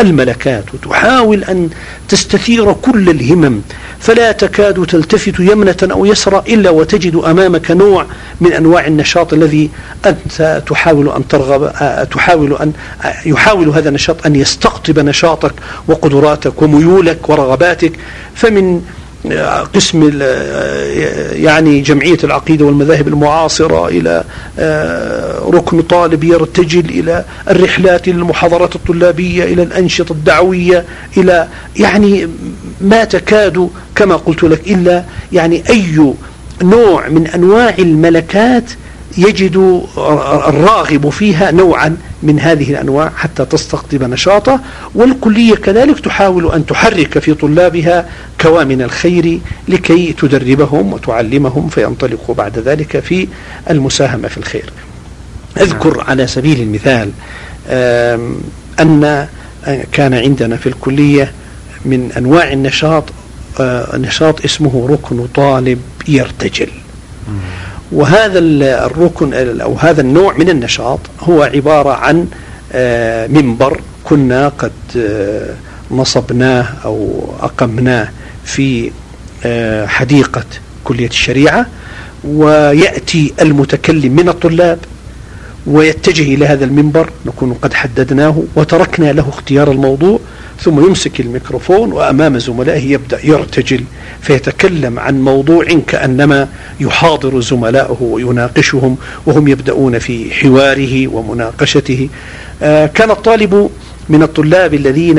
الملكات 0.01 0.63
وتحاول 0.73 1.43
أن 1.43 1.69
تستثير 2.09 2.73
كل 2.73 3.09
الهمم 3.09 3.61
فلا 3.99 4.31
تكاد 4.31 4.85
تلتفت 4.85 5.39
يمنة 5.39 5.77
أو 5.91 6.05
يسرى 6.05 6.43
إلا 6.47 6.69
وتجد 6.69 7.15
أمامك 7.15 7.71
نوع 7.71 8.05
من 8.41 8.53
أنواع 8.53 8.87
النشاط 8.87 9.33
الذي 9.33 9.69
أنت 10.05 10.63
تحاول 10.67 11.09
أن 11.09 11.27
ترغب 11.27 11.71
تحاول 12.11 12.53
أن 12.53 12.73
يحاول 13.25 13.69
هذا 13.69 13.89
النشاط 13.89 14.25
أن 14.25 14.35
يستقطب 14.35 14.99
نشاطك 14.99 15.53
وقدراتك 15.87 16.61
وميولك 16.61 17.29
ورغباتك. 17.29 17.91
فمن 18.35 18.81
قسم 19.75 20.09
يعني 21.31 21.81
جمعية 21.81 22.17
العقيدة 22.23 22.65
والمذاهب 22.65 23.07
المعاصرة 23.07 23.87
إلى 23.87 24.23
آه، 24.59 25.39
ركن 25.49 25.81
طالب 25.81 26.23
يرتجل 26.23 26.85
إلى 26.89 27.25
الرحلات 27.49 28.07
المحاضرات 28.07 28.75
الطلابية 28.75 29.43
إلى 29.43 29.63
الأنشطة 29.63 30.13
الدعوية 30.13 30.85
إلى 31.17 31.47
يعني 31.77 32.27
ما 32.81 33.03
تكاد 33.03 33.69
كما 33.95 34.15
قلت 34.15 34.43
لك 34.43 34.67
إلا 34.67 35.03
يعني 35.31 35.63
أي 35.69 36.13
نوع 36.63 37.09
من 37.09 37.27
أنواع 37.27 37.75
الملكات 37.79 38.63
يجد 39.17 39.83
الراغب 40.47 41.09
فيها 41.09 41.51
نوعا 41.51 41.97
من 42.23 42.39
هذه 42.39 42.71
الأنواع 42.71 43.11
حتى 43.15 43.45
تستقطب 43.45 44.03
نشاطه 44.03 44.59
والكلية 44.95 45.55
كذلك 45.55 45.99
تحاول 45.99 46.51
أن 46.51 46.65
تحرك 46.65 47.19
في 47.19 47.33
طلابها 47.33 48.09
كوامن 48.41 48.81
الخير 48.81 49.39
لكي 49.67 50.13
تدربهم 50.13 50.93
وتعلمهم 50.93 51.69
فينطلقوا 51.69 52.35
بعد 52.35 52.59
ذلك 52.59 52.99
في 52.99 53.27
المساهمة 53.69 54.27
في 54.27 54.37
الخير. 54.37 54.73
أذكر 55.61 56.03
على 56.07 56.27
سبيل 56.27 56.61
المثال 56.61 57.11
أن 58.79 59.27
كان 59.91 60.13
عندنا 60.13 60.57
في 60.57 60.67
الكلية 60.69 61.31
من 61.85 62.11
أنواع 62.17 62.51
النشاط 62.51 63.03
آه، 63.59 63.97
نشاط 63.97 64.45
اسمه 64.45 64.87
ركن 64.91 65.27
طالب 65.35 65.81
يرتجل. 66.07 66.69
وهذا 67.91 68.39
الركن 68.39 69.33
أو 69.61 69.75
هذا 69.75 70.01
النوع 70.01 70.37
من 70.37 70.49
النشاط 70.49 70.99
هو 71.19 71.43
عبارة 71.43 71.93
عن 71.93 72.27
آه، 72.73 73.27
منبر 73.27 73.81
كنا 74.03 74.47
قد 74.47 74.71
آه، 74.97 75.53
نصبناه 75.91 76.65
أو 76.85 77.25
أقمناه 77.41 78.09
في 78.45 78.91
آه، 79.45 79.85
حديقة 79.85 80.43
كلية 80.83 81.07
الشريعة 81.07 81.65
ويأتي 82.23 83.33
المتكلم 83.41 84.11
من 84.15 84.29
الطلاب 84.29 84.79
ويتجه 85.67 86.33
إلى 86.33 86.45
هذا 86.45 86.65
المنبر 86.65 87.09
نكون 87.25 87.53
قد 87.53 87.73
حددناه 87.73 88.43
وتركنا 88.55 89.13
له 89.13 89.29
اختيار 89.29 89.71
الموضوع 89.71 90.19
ثم 90.61 90.85
يمسك 90.85 91.19
الميكروفون 91.19 91.91
وأمام 91.91 92.39
زملائه 92.39 92.91
يبدأ 92.91 93.19
يرتجل 93.23 93.83
فيتكلم 94.21 94.99
عن 94.99 95.21
موضوع 95.21 95.65
كأنما 95.87 96.47
يحاضر 96.79 97.39
زملائه 97.41 97.97
ويناقشهم 98.01 98.97
وهم 99.25 99.47
يبدأون 99.47 99.99
في 99.99 100.33
حواره 100.33 101.07
ومناقشته. 101.07 102.09
آه، 102.63 102.85
كان 102.85 103.11
الطالب 103.11 103.69
من 104.09 104.23
الطلاب 104.23 104.73
الذين 104.73 105.17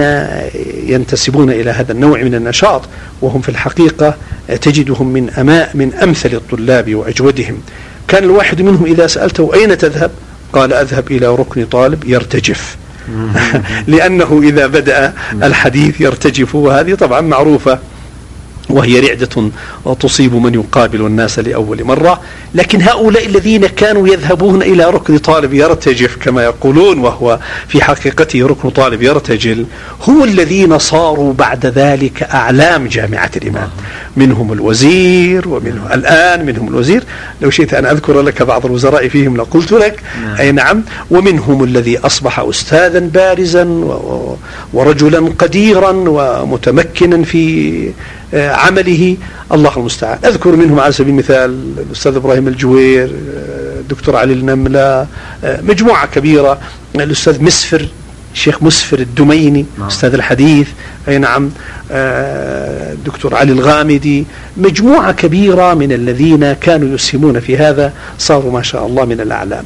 ينتسبون 0.87 1.51
إلى 1.51 1.71
هذا 1.71 1.93
النوع 1.93 2.23
من 2.23 2.35
النشاط 2.35 2.83
وهم 3.23 3.41
في 3.41 3.49
الحقيقة 3.49 4.17
تجدهم 4.61 5.09
من 5.09 5.31
أماء 5.31 5.71
من 5.75 5.95
أمثل 5.95 6.35
الطلاب 6.35 6.95
وأجودهم. 6.95 7.59
كان 8.09 8.25
الواحد 8.25 8.63
منهم 8.63 8.85
إذا 8.85 9.07
سألته 9.07 9.51
أين 9.55 9.79
تذهب؟ 9.79 10.11
قال 10.53 10.73
أذهب 10.73 11.11
إلى 11.11 11.27
ركن 11.27 11.65
طالب 11.65 12.05
يرتجف. 12.05 12.77
لأنه 13.87 14.41
إذا 14.43 14.67
بدأ 14.67 15.15
الحديث 15.43 16.01
يرتجف 16.01 16.55
وهذه 16.55 16.95
طبعا 16.95 17.21
معروفة. 17.21 17.79
وهي 18.73 19.01
رعدة 19.01 19.51
تصيب 20.01 20.35
من 20.35 20.55
يقابل 20.55 21.01
الناس 21.01 21.39
لأول 21.39 21.85
مرة. 21.85 22.21
لكن 22.55 22.83
هؤلاء 22.83 23.27
الذين 23.27 23.67
كانوا 23.67 24.09
يذهبون 24.09 24.63
إلى 24.63 24.91
ركن 24.91 25.19
طالب 25.19 25.55
يرتجف 25.55 26.17
كما 26.17 26.45
يقولون 26.45 26.99
وهو 26.99 27.39
في 27.69 27.85
حقيقته 27.85 28.47
ركن 28.47 28.71
طالب 28.71 29.03
يرتجل 29.03 29.67
هم 30.07 30.25
الذين 30.25 30.79
صاروا 30.79 31.33
بعد 31.33 31.67
ذلك 31.67 32.23
أعلام 32.23 32.87
جامعة 32.87 33.31
الإمام. 33.37 33.69
منهم 34.17 34.53
الوزير 34.53 35.49
ومنهم 35.49 35.93
الآن 35.93 36.47
منهم 36.47 36.69
الوزير. 36.69 37.03
لو 37.41 37.51
شئت 37.51 37.75
أن 37.75 37.87
أذكر 37.87 38.21
لك 38.21 38.43
بعض 38.43 38.67
الوزراء 38.67 39.09
فيهم 39.09 39.37
لقلت 39.37 39.73
لك. 39.73 40.01
نعم. 40.23 40.37
أي 40.37 40.53
نعم. 40.53 40.83
ومنهم 41.11 41.65
الذي 41.65 41.99
أصبح 41.99 42.39
أستاذا 42.41 42.99
بارزا 42.99 43.65
ورجلا 44.73 45.33
قديرا 45.39 45.91
ومتمكنا 45.91 47.25
في 47.25 47.43
عمله 48.35 49.17
الله 49.53 49.77
المستعان. 49.77 50.19
أذكر 50.25 50.57
منهم 50.57 50.81
على 50.81 50.93
سبيل 50.93 51.15
المثال 51.15 51.75
الأستاذ 51.79 52.17
إبراهيم 52.17 52.49
الجوير 52.49 53.11
الدكتور 53.81 54.17
آه، 54.17 54.19
علي 54.19 54.33
النملة 54.33 55.07
آه، 55.45 55.61
مجموعة 55.61 56.07
كبيرة 56.07 56.59
الأستاذ 56.95 57.43
مسفر 57.45 57.89
الشيخ 58.35 58.63
مسفر 58.63 58.99
الدميني 58.99 59.67
نعم. 59.79 59.87
أستاذ 59.87 60.15
الحديث 60.15 60.69
أي 61.09 61.19
نعم 61.19 61.51
الدكتور 61.91 63.35
علي 63.35 63.53
الغامدي 63.53 64.25
مجموعة 64.57 65.13
كبيرة 65.13 65.75
من 65.75 65.93
الذين 65.93 66.53
كانوا 66.53 66.95
يسهمون 66.95 67.41
في 67.41 67.57
هذا 67.57 67.93
صاروا 68.19 68.53
ما 68.53 68.63
شاء 68.63 68.87
الله 68.87 69.05
من 69.05 69.21
الأعلام. 69.21 69.65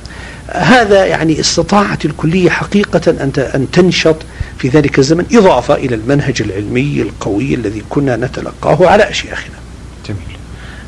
هذا 0.48 1.05
يعني 1.05 1.40
استطاعت 1.40 2.05
الكلية 2.05 2.50
حقيقة 2.50 3.11
أن 3.55 3.66
تنشط 3.72 4.16
في 4.59 4.68
ذلك 4.68 4.98
الزمن 4.98 5.24
إضافة 5.33 5.74
إلى 5.74 5.94
المنهج 5.94 6.42
العلمي 6.42 7.02
القوي 7.02 7.55
الذي 7.55 7.83
كنا 7.88 8.16
نتلقاه 8.16 8.88
على 8.88 9.11
أشياخنا 9.11 9.55
جميل. 10.09 10.37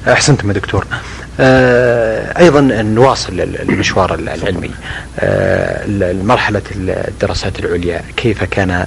أحسنتم 0.09 0.49
يا 0.49 0.55
دكتور. 0.55 0.87
آه 0.93 1.18
أيضا 1.41 2.61
نواصل 2.83 3.41
المشوار 3.41 4.15
العلمي. 4.15 4.71
آه 5.19 6.13
مرحلة 6.13 6.63
الدراسات 6.77 7.59
العليا 7.59 8.03
كيف 8.17 8.45
كان 8.45 8.71
آه 8.71 8.85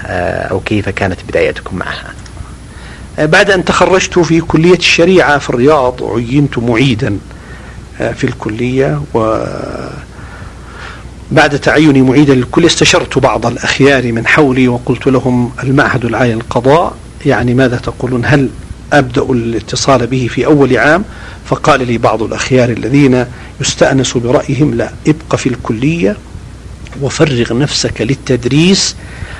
أو 0.52 0.60
كيف 0.60 0.90
كانت 0.90 1.18
بدايتكم 1.30 1.78
معها؟ 1.78 2.14
آه، 3.20 3.26
بعد 3.26 3.52
أن 3.52 3.66
تخرجت 3.66 4.20
في 4.20 4.42
كلية 4.42 4.78
الشريعة 4.78 5.38
في 5.38 5.50
الرياض 5.50 6.04
عينت 6.04 6.58
معيدا 6.58 7.18
آه، 8.02 8.12
في 8.12 8.24
الكلية 8.24 9.02
و 9.14 9.44
بعد 11.32 11.60
تعيني 11.60 12.02
معيدا 12.02 12.34
للكل 12.36 12.66
استشرت 12.66 13.18
بعض 13.18 13.46
الأخيار 13.46 14.12
من 14.12 14.28
حولي 14.28 14.68
وقلت 14.68 15.08
لهم 15.08 15.52
المعهد 15.64 16.06
العالي 16.06 16.34
للقضاء. 16.34 16.94
يعني 17.26 17.54
ماذا 17.54 17.78
تقولون؟ 17.78 18.26
هل 18.26 18.50
أبدأ 18.93 19.21
الاتصال 19.21 20.08
به 20.08 20.27
في 20.32 20.45
أول 20.45 20.77
عام 20.77 21.04
فقال 21.45 21.88
لي 21.88 21.97
بعض 21.97 22.23
الأخيار 22.23 22.69
الذين 22.69 23.25
يستأنس 23.62 24.17
برأيهم 24.17 24.73
لا 24.73 24.91
ابق 25.08 25.36
في 25.36 25.49
الكلية 25.49 26.17
وفرغ 27.01 27.54
نفسك 27.54 28.01
للتدريس 28.01 28.95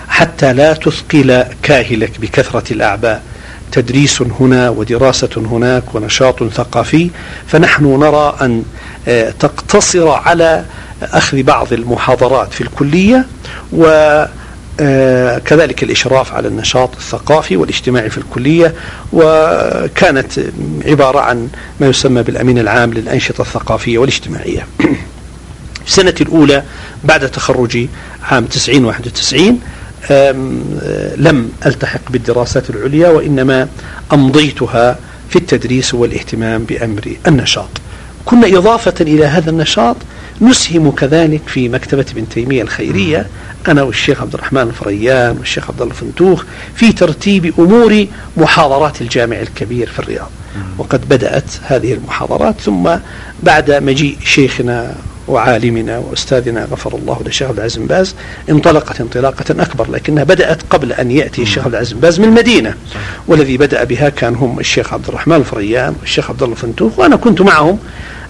حتى 0.08 0.54
لا 0.54 0.74
تثقل 0.74 1.44
كاهلك 1.64 2.20
بكثرة 2.20 2.74
الأعباء. 2.74 3.24
تدريس 3.72 4.22
هنا 4.22 4.70
ودراسة 4.70 5.30
هناك 5.38 5.96
ونشاط 5.96 6.44
ثقافي 6.44 7.10
فنحن 7.48 7.86
نرى 7.86 8.38
أن 8.42 8.64
آه، 9.08 9.30
تقتصر 9.30 10.10
على 10.10 10.66
أخذ 11.02 11.44
بعض 11.44 11.74
المحاضرات 11.74 12.54
في 12.54 12.62
الكلية 12.62 13.26
و 13.74 13.86
كذلك 15.46 15.84
الإشراف 15.84 16.34
على 16.34 16.48
النشاط 16.48 16.96
الثقافي 16.96 17.58
والاجتماعي 17.58 18.10
في 18.10 18.18
الكلية 18.18 18.74
وكانت 19.14 20.32
عبارة 20.86 21.20
عن 21.20 21.50
ما 21.80 21.88
يسمى 21.88 22.24
بالأمين 22.24 22.60
العام 22.60 22.94
للأنشطة 22.94 23.42
الثقافية 23.42 23.98
والاجتماعية. 23.98 24.68
السنة 25.88 26.16
الأولى 26.22 26.64
بعد 27.04 27.32
تخرجي 27.32 27.90
عام 28.24 28.46
90 28.46 28.86
91 28.86 29.60
لم 31.18 31.50
ألتحق 31.66 32.02
بالدراسات 32.10 32.70
العليا 32.70 33.10
وإنما 33.10 33.68
أمضيتها 34.14 34.98
في 35.30 35.36
التدريس 35.36 35.94
والاهتمام 35.94 36.64
بأمر 36.64 37.16
النشاط. 37.28 37.70
كنا 38.26 38.48
إضافة 38.48 38.94
إلى 39.02 39.26
هذا 39.26 39.50
النشاط 39.50 39.96
نسهم 40.42 40.92
كذلك 40.92 41.42
في 41.48 41.70
مكتبة 41.70 42.06
ابن 42.12 42.30
تيمية 42.30 42.62
الخيرية 42.62 43.28
أنا 43.68 43.84
والشيخ 43.84 44.22
عبد 44.22 44.34
الرحمن 44.34 44.62
الفريان 44.62 45.38
والشيخ 45.38 45.70
عبد 45.70 45.82
الله 45.82 45.94
الفنتوخ 45.94 46.44
في 46.76 46.92
ترتيب 46.94 47.54
أمور 47.60 48.06
محاضرات 48.38 49.02
الجامع 49.02 49.40
الكبير 49.40 49.90
في 49.90 50.00
الرياض. 50.00 50.30
وقد 50.78 51.10
بدأت 51.10 51.52
هذه 51.64 51.94
المحاضرات 51.94 52.62
ثم 52.62 52.90
بعد 53.44 53.72
مجيء 53.72 54.18
شيخنا 54.24 54.96
وعالمنا 55.28 55.98
وأستاذنا 55.98 56.66
غفر 56.66 56.96
الله 56.96 57.22
للشيخ 57.26 57.48
عبد 57.48 57.58
العزيز 57.58 57.78
بن 57.78 57.86
باز 57.86 58.16
انطلقت 58.50 59.02
انطلاقة 59.02 59.46
أكبر 59.64 59.92
لكنها 59.92 60.24
بدأت 60.24 60.62
قبل 60.70 60.94
أن 60.94 61.12
يأتي 61.12 61.42
الشيخ 61.42 61.64
عبد 61.64 61.74
العزيز 61.74 61.94
بن 61.94 62.00
باز 62.00 62.20
من 62.20 62.26
المدينة. 62.26 62.74
والذي 63.28 63.58
بدأ 63.58 63.84
بها 63.84 64.10
كان 64.10 64.36
هم 64.36 64.60
الشيخ 64.60 64.94
عبد 64.94 65.08
الرحمن 65.08 65.36
الفريان 65.36 65.96
والشيخ 66.00 66.30
عبد 66.30 66.44
الله 66.44 66.56
الفنتوخ 66.56 67.00
وأنا 67.00 67.16
كنت 67.16 67.42
معهم. 67.42 67.80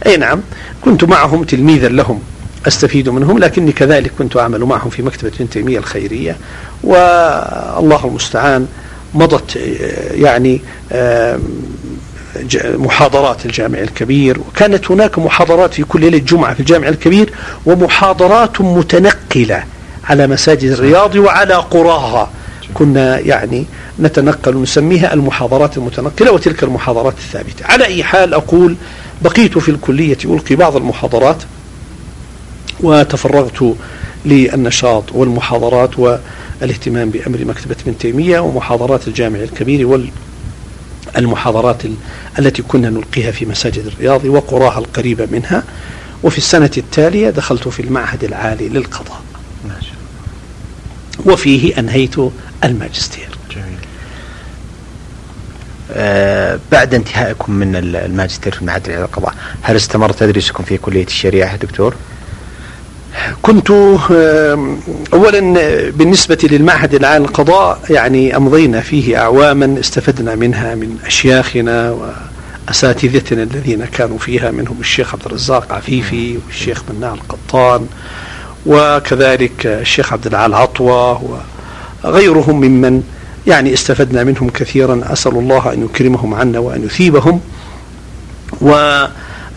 أي 0.06 0.18
نعم 0.18 0.42
كنت 0.82 1.04
معهم 1.04 1.44
تلميذا 1.44 1.88
لهم 1.88 2.20
أستفيد 2.68 3.10
منهم 3.10 3.40
لكني 3.40 3.72
كذلك 3.72 4.12
كنت 4.18 4.38
أعمل 4.38 4.60
معهم 4.60 4.90
في 4.90 5.02
مكتبة 5.02 5.32
ابن 5.40 5.50
تيمية 5.50 5.78
الخيرية. 5.78 6.38
والله 6.84 8.06
المستعان 8.06 8.68
مضت 9.14 9.56
يعني 10.14 10.62
محاضرات 12.66 13.46
الجامع 13.46 13.80
الكبير. 13.80 14.40
وكانت 14.40 14.92
هناك 14.92 15.20
محاضرات 15.20 15.74
في 15.74 15.84
كل 15.84 16.02
ليلة 16.02 16.18
جمعة 16.18 16.54
في 16.54 16.60
الجامع 16.60 16.88
الكبير 16.88 17.34
ومحاضرات 17.66 18.62
متنقلة 18.62 19.64
على 20.04 20.28
مساجد 20.28 20.72
الرياض 20.72 21.16
وعلى 21.16 21.54
قراها. 21.54 22.30
كنا 22.74 23.20
يعني 23.20 23.66
نتنقل 24.00 24.62
نسميها 24.62 25.14
المحاضرات 25.14 25.78
المتنقلة 25.78 26.32
وتلك 26.32 26.64
المحاضرات 26.64 27.14
الثابتة. 27.18 27.66
على 27.66 27.86
أي 27.86 28.04
حال 28.04 28.34
أقول 28.34 28.76
بقيت 29.22 29.58
في 29.58 29.70
الكلية 29.70 30.18
ألقي 30.26 30.56
بعض 30.56 30.76
المحاضرات 30.76 31.38
وتفرغت 32.80 33.76
للنشاط 34.26 35.04
والمحاضرات 35.12 36.00
والاهتمام 36.00 37.10
بأمر 37.10 37.46
مكتبة 37.46 37.76
ابن 37.86 37.98
تيمية 37.98 38.40
ومحاضرات 38.40 39.08
الجامع 39.08 39.40
الكبير 39.40 39.88
وال 39.88 40.10
المحاضرات 41.18 41.82
التي 42.40 42.62
كنا 42.62 42.90
نلقيها 42.90 43.32
في 43.32 43.46
مساجد 43.46 43.86
الرياض 43.86 44.26
وقراها 44.26 44.80
القريبة 44.80 45.28
منها 45.32 45.64
وفي 46.24 46.38
السنة 46.38 46.72
التالية 46.78 47.30
دخلت 47.30 47.68
في 47.68 47.80
المعهد 47.82 48.24
العالي 48.24 48.70
للقضاء 48.70 49.22
ما 49.68 49.76
شاء 49.82 49.92
الله. 51.20 51.34
وفيه 51.34 51.80
أنهيت 51.80 52.16
الماجستير 52.64 53.30
جميل. 53.52 53.66
آه 55.94 56.60
بعد 56.72 56.94
انتهائكم 56.94 57.52
من 57.54 57.76
الماجستير 57.76 58.54
في 58.56 58.62
المعهد 58.62 58.86
العالي 58.88 59.02
للقضاء 59.04 59.36
هل 59.62 59.76
استمر 59.76 60.12
تدريسكم 60.12 60.64
في 60.64 60.78
كلية 60.78 61.06
الشريعة 61.06 61.56
دكتور؟ 61.56 61.96
كنت 63.42 63.72
اولا 65.14 65.40
بالنسبة 65.90 66.38
للمعهد 66.44 66.96
العام 66.96 67.22
للقضاء 67.22 67.80
يعني 67.90 68.38
أمضينا 68.38 68.82
فيه 68.82 69.18
اعواما 69.18 69.80
استفدنا 69.80 70.36
منها 70.36 70.76
من 70.76 70.98
أشياخنا 71.06 71.96
وأساتذتنا 72.68 73.44
الذين 73.44 73.86
كانوا 73.86 74.18
فيها 74.18 74.52
منهم 74.52 74.78
الشيخ 74.80 75.14
عبد 75.14 75.26
الرزاق 75.26 75.74
عفيفي 75.74 76.38
والشيخ 76.48 76.84
مناع 76.90 77.14
القطان 77.14 77.88
وكذلك 78.66 79.66
الشيخ 79.66 80.14
عبد 80.14 80.28
العال 80.28 80.54
عطوة 80.54 81.40
وغيرهم 82.04 82.60
ممن 82.62 83.04
يعني 83.48 83.74
استفدنا 83.74 84.24
منهم 84.24 84.50
كثيرا. 84.50 85.02
أسأل 85.06 85.32
الله 85.32 85.74
أن 85.74 85.86
يكرمهم 85.86 86.34
عنا 86.34 86.60
وأن 86.60 86.84
يثيبهم. 86.84 87.42
و 88.62 89.06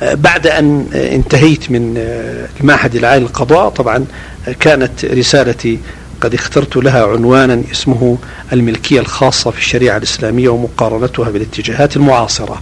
بعد 0.02 0.46
أن 0.46 0.86
انتهيت 0.94 1.70
من 1.70 1.94
المعهد 2.60 2.94
العالي 2.94 3.20
للقضاء 3.24 3.68
طبعا 3.68 4.04
كانت 4.60 5.04
رسالتي 5.04 5.78
قد 6.20 6.34
اخترت 6.34 6.76
لها 6.76 7.06
عنوانا 7.06 7.62
اسمه 7.72 8.18
الملكية 8.52 9.00
الخاصة 9.00 9.50
في 9.50 9.58
الشريعة 9.58 9.96
الإسلامية 9.96 10.48
ومقارنتها 10.48 11.30
بالاتجاهات 11.30 11.96
المعاصرة. 11.96 12.60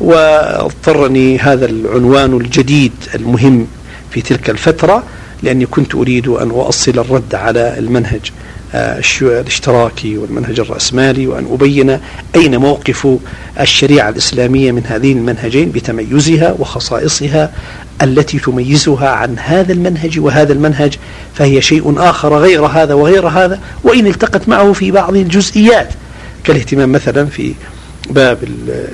واضطرني 0.00 1.38
هذا 1.38 1.66
العنوان 1.66 2.36
الجديد 2.36 2.92
المهم 3.14 3.66
في 4.10 4.20
تلك 4.22 4.50
الفترة 4.50 5.02
لأني 5.42 5.66
كنت 5.66 5.94
أريد 5.94 6.28
أن 6.28 6.50
أؤصل 6.50 6.98
الرد 6.98 7.34
على 7.34 7.78
المنهج. 7.78 8.32
الاشتراكي 8.74 10.18
والمنهج 10.18 10.60
الرأسمالي 10.60 11.26
وأن 11.26 11.46
أبين 11.52 11.98
أين 12.34 12.56
موقف 12.56 13.08
الشريعة 13.60 14.08
الإسلامية 14.08 14.72
من 14.72 14.82
هذين 14.86 15.18
المنهجين 15.18 15.70
بتميزها 15.70 16.56
وخصائصها 16.58 17.52
التي 18.02 18.38
تميزها 18.38 19.08
عن 19.08 19.38
هذا 19.38 19.72
المنهج 19.72 20.20
وهذا 20.20 20.52
المنهج 20.52 20.98
فهي 21.34 21.60
شيء 21.60 21.94
آخر 21.96 22.36
غير 22.38 22.66
هذا 22.66 22.94
وغير 22.94 23.28
هذا 23.28 23.60
وإن 23.84 24.06
التقت 24.06 24.48
معه 24.48 24.72
في 24.72 24.90
بعض 24.90 25.16
الجزئيات. 25.16 25.88
كالاهتمام 26.44 26.92
مثلا 26.92 27.26
في 27.26 27.54
باب 28.10 28.38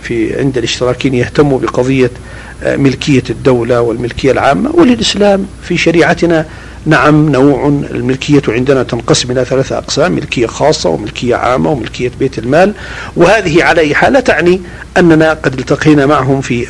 في 0.02 0.40
عند 0.40 0.58
الاشتراكيين 0.58 1.14
يهتموا 1.14 1.58
بقضية 1.58 2.10
ملكية 2.66 3.22
الدولة 3.30 3.80
والملكية 3.80 4.32
العامة 4.32 4.70
وللإسلام 4.70 5.46
في 5.62 5.76
شريعتنا 5.76 6.46
نعم 6.88 7.28
نوع 7.28 7.68
الملكية 7.68 8.42
عندنا 8.48 8.82
تنقسم 8.82 9.30
إلى 9.30 9.44
ثلاثة 9.44 9.78
أقسام 9.78 10.12
ملكية 10.12 10.46
خاصة 10.46 10.90
وملكية 10.90 11.36
عامة 11.36 11.70
وملكية 11.70 12.10
بيت 12.20 12.38
المال. 12.38 12.74
وهذه 13.16 13.64
على 13.64 13.80
أي 13.80 13.94
حال 13.94 14.24
تعني 14.24 14.60
أننا 14.96 15.32
قد 15.32 15.58
التقينا 15.58 16.06
معهم 16.06 16.40
في 16.40 16.66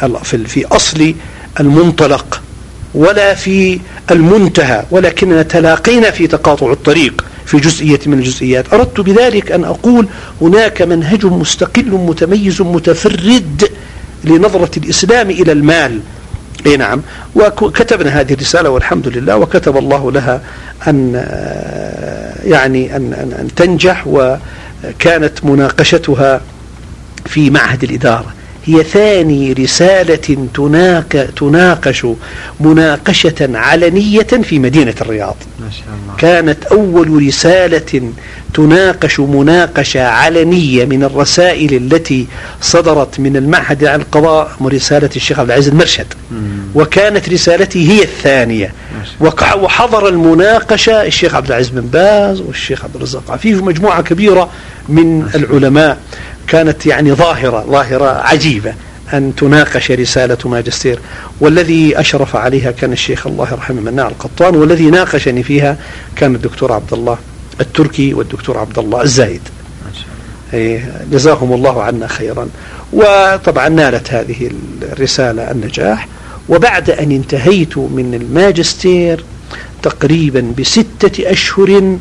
في 0.46 0.66
أصل 0.66 1.14
المنطلق 1.60 2.40
ولا 2.94 3.34
في 3.34 3.80
المنتهى 4.10 4.84
ولكننا 4.90 5.42
تلاقينا 5.42 6.10
في 6.10 6.26
تقاطع 6.26 6.72
الطريق 6.72 7.24
في 7.46 7.58
جزئية 7.58 8.00
من 8.06 8.18
الجزئيات. 8.18 8.74
أردت 8.74 9.00
بذلك 9.00 9.52
أن 9.52 9.64
أقول 9.64 10.08
هناك 10.40 10.82
منهج 10.82 11.26
مستقل 11.26 11.90
متميز 11.90 12.62
متفرد 12.62 13.70
لنظرة 14.24 14.70
الإسلام 14.76 15.30
إلى 15.30 15.52
المال. 15.52 16.00
إي 16.66 16.76
نعم. 16.76 17.02
وكتبنا 17.34 18.20
هذه 18.20 18.32
الرسالة 18.32 18.70
والحمد 18.70 19.08
لله 19.08 19.36
وكتب 19.36 19.76
الله 19.76 20.12
لها 20.12 20.40
أن 20.88 21.14
يعني 22.44 22.96
أن, 22.96 23.12
أن, 23.12 23.32
أن 23.32 23.48
تنجح 23.56 24.06
وكانت 24.06 25.44
مناقشتها 25.44 26.40
في 27.26 27.50
معهد 27.50 27.84
الإدارة. 27.84 28.34
هي 28.68 28.84
ثاني 28.84 29.52
رسالة 29.52 30.46
تناك 30.54 31.30
تناقش 31.36 32.06
مناقشة 32.60 33.34
علنية 33.40 34.22
في 34.22 34.58
مدينة 34.58 34.94
الرياض. 35.00 35.36
ما 35.60 35.70
شاء 35.70 35.84
الله. 36.02 36.16
كانت 36.18 36.64
أول 36.64 37.26
رسالة 37.26 38.12
تناقش 38.54 39.20
مناقشة 39.20 40.02
علنية 40.02 40.84
من 40.84 41.04
الرسائل 41.04 41.74
التي 41.74 42.26
صدرت 42.60 43.20
من 43.20 43.36
المعهد 43.36 43.84
عن 43.84 44.00
القضاء 44.00 44.50
رسالة 44.62 45.10
الشيخ 45.16 45.38
عبد 45.38 45.50
العزيز 45.50 45.68
المرشد. 45.68 46.06
وكانت 46.74 47.28
رسالتي 47.28 47.90
هي 47.90 48.02
الثانية. 48.02 48.72
وحضر 49.20 50.08
المناقشة 50.08 51.02
الشيخ 51.06 51.34
عبد 51.34 51.46
العزيز 51.46 51.68
بن 51.68 51.80
باز 51.80 52.40
والشيخ 52.40 52.84
عبد 52.84 52.96
الرزاق 52.96 53.30
عفيف 53.30 53.62
ومجموعة 53.62 54.02
كبيرة 54.02 54.50
من 54.88 55.28
العلماء. 55.34 55.98
كانت 56.48 56.86
يعني 56.86 57.12
ظاهرة 57.12 57.66
ظاهرة 57.70 58.04
عجيبة. 58.04 58.74
أن 59.12 59.34
تناقش 59.36 59.90
رسالة 59.90 60.38
ماجستير. 60.44 60.98
والذي 61.40 62.00
أشرف 62.00 62.36
عليها 62.36 62.70
كان 62.70 62.92
الشيخ 62.92 63.26
الله 63.26 63.52
يرحمه 63.52 63.80
مناع 63.80 64.08
القطان 64.08 64.56
والذي 64.56 64.90
ناقشني 64.90 65.42
فيها 65.42 65.76
كان 66.16 66.34
الدكتور 66.34 66.72
عبد 66.72 66.92
الله 66.92 67.18
التركي 67.60 68.14
والدكتور 68.14 68.58
عبد 68.58 68.78
الله 68.78 69.02
الزايد. 69.02 69.40
إيه، 70.54 70.92
جزاهم 71.12 71.52
الله 71.52 71.82
عنا 71.82 72.06
خيرا. 72.06 72.48
وطبعا 72.92 73.68
نالت 73.68 74.12
هذه 74.12 74.50
الرسالة 74.82 75.50
النجاح. 75.50 76.08
وبعد 76.48 76.90
أن 76.90 77.12
انتهيت 77.12 77.78
من 77.78 78.14
الماجستير 78.22 79.24
تقريبا 79.82 80.52
بستة 80.58 81.30
أشهر 81.30 81.98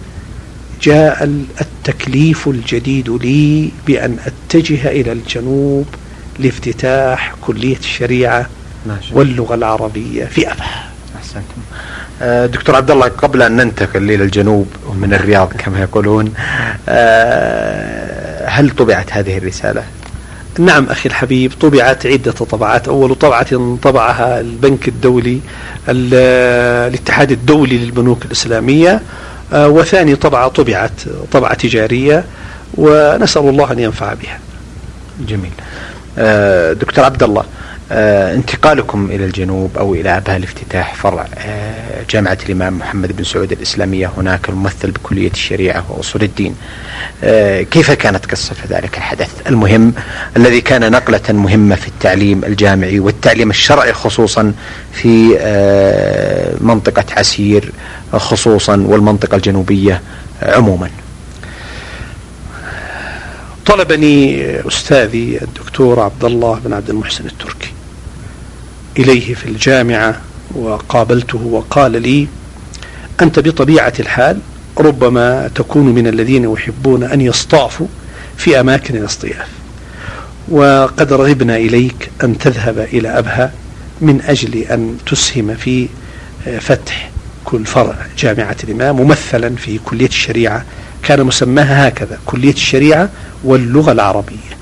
جاء 0.81 1.23
التكليف 1.61 2.47
الجديد 2.47 3.09
لي 3.09 3.71
بأن 3.87 4.17
أتجه 4.25 4.89
إلى 4.89 5.11
الجنوب 5.11 5.85
لافتتاح 6.39 7.35
كلية 7.41 7.77
الشريعة 7.77 8.49
واللغة 9.11 9.55
العربية 9.55 10.25
في 10.25 10.51
أبها. 10.51 10.89
أحسنتم. 11.17 11.61
آه، 12.21 12.45
دكتور 12.45 12.75
عبد 12.75 12.91
الله 12.91 13.07
قبل 13.07 13.41
أن 13.41 13.55
ننتقل 13.55 14.11
إلى 14.11 14.23
الجنوب 14.23 14.67
من 15.01 15.13
الرياض 15.13 15.53
كما 15.57 15.79
يقولون 15.81 16.33
آه، 16.89 18.47
هل 18.49 18.69
طبعت 18.69 19.13
هذه 19.13 19.37
الرسالة؟ 19.37 19.83
نعم 20.59 20.85
أخي 20.89 21.09
الحبيب 21.09 21.51
طبعت 21.61 22.05
عدة 22.05 22.31
طبعات. 22.31 22.87
أول 22.87 23.15
طبعة 23.15 23.77
طبعها 23.81 24.39
البنك 24.39 24.87
الدولي 24.87 25.39
الاتحاد 25.89 27.31
الدولي 27.31 27.77
للبنوك 27.77 28.25
الإسلامية. 28.25 29.01
وثاني 29.53 30.15
طبعة 30.15 30.47
طبعت 30.47 30.91
طبعة 31.31 31.53
تجارية 31.53 32.23
ونسأل 32.73 33.41
الله 33.49 33.71
أن 33.71 33.79
ينفع 33.79 34.13
بها. 34.13 34.39
جميل. 35.19 35.51
دكتور 36.79 37.05
عبد 37.05 37.23
الله 37.23 37.41
آه، 37.41 37.45
انتقالكم 37.91 39.10
إلى 39.12 39.26
الجنوب 39.26 39.78
أو 39.78 39.93
إلى 39.93 40.17
أبها 40.17 40.38
لافتتاح 40.38 40.95
فرع 40.95 41.28
آه، 41.38 42.04
جامعة 42.10 42.38
الإمام 42.45 42.78
محمد 42.78 43.17
بن 43.17 43.23
سعود 43.23 43.52
الإسلامية. 43.52 44.12
هناك 44.17 44.50
الممثل 44.50 44.91
بكلية 44.91 45.32
الشريعة 45.32 45.86
وأصول 45.89 46.23
الدين. 46.23 46.56
آه، 47.23 47.62
كيف 47.62 47.91
كانت 47.91 48.26
قصة 48.26 48.56
ذلك 48.69 48.97
الحدث؟ 48.97 49.30
المهم 49.47 49.93
الذي 50.38 50.62
كان 50.62 50.91
نقلة 50.91 51.21
مهمة 51.30 51.76
في 51.76 51.88
التعليم 51.88 52.43
الجامعي 52.45 53.00
والتعليم 53.00 53.50
الشرعي 53.50 53.93
خصوصا 53.93 54.54
في 54.93 55.28
منطقة 56.62 57.06
عسير 57.12 57.71
خصوصا 58.13 58.84
والمنطقة 58.88 59.36
الجنوبية 59.36 60.02
عموما. 60.41 60.89
طلبني 63.65 64.45
أستاذي 64.67 65.39
الدكتور 65.41 66.00
عبد 66.00 66.23
الله 66.23 66.60
بن 66.65 66.73
عبد 66.73 66.89
المحسن 66.89 67.26
التركي. 67.26 67.66
إليه 68.97 69.33
في 69.33 69.45
الجامعة 69.45 70.21
وقابلته 70.55 71.38
وقال 71.45 72.01
لي 72.01 72.27
أنت 73.21 73.39
بطبيعة 73.39 73.93
الحال 73.99 74.39
ربما 74.77 75.49
تكون 75.55 75.86
من 75.86 76.07
الذين 76.07 76.53
يحبون 76.53 77.03
أن 77.03 77.21
يصطافوا 77.21 77.88
في 78.38 78.60
أماكن 78.60 78.95
الاصطياف 78.95 79.47
وقد 80.49 81.13
رغبنا 81.13 81.57
إليك 81.57 82.10
أن 82.23 82.38
تذهب 82.38 82.79
إلى 82.79 83.10
أبها 83.10 83.51
من 84.01 84.21
أجل 84.21 84.57
أن 84.57 84.97
تسهم 85.05 85.55
في 85.55 85.88
فتح 86.60 87.10
كل 87.45 87.65
فرع 87.65 87.95
جامعة 88.17 88.55
الإمام 88.63 88.95
ممثلا 88.95 89.55
في 89.55 89.79
كلية 89.86 90.07
الشريعة 90.07 90.65
كان 91.03 91.23
مسماها 91.23 91.88
هكذا 91.88 92.19
كلية 92.25 92.53
الشريعة 92.53 93.10
واللغة 93.43 93.91
العربية. 93.91 94.57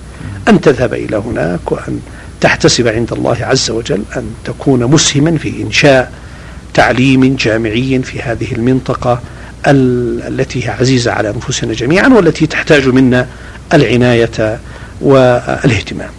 أن 0.48 0.62
تذهب 0.62 0.93
إلى 0.93 1.17
هناك 1.17 1.71
وأن 1.71 2.00
تحتسب 2.46 2.88
عند 2.88 3.14
الله 3.14 3.38
عز 3.42 3.70
وجل 3.72 4.04
أن 4.16 4.34
تكون 4.46 4.86
مسهما 4.86 5.38
في 5.38 5.62
إنشاء 5.62 6.12
تعليم 6.74 7.36
جامعي 7.36 8.02
في 8.04 8.22
هذه 8.22 8.52
المنطقة 8.52 9.22
التي 9.68 10.66
هي 10.66 10.70
عزيزة 10.70 11.12
على 11.12 11.30
أنفسنا 11.30 11.74
جميعا 11.74 12.08
والتي 12.08 12.48
تحتاج 12.48 12.88
منا 12.88 13.28
العناية 13.74 14.60
والإهتمام. 15.02 16.10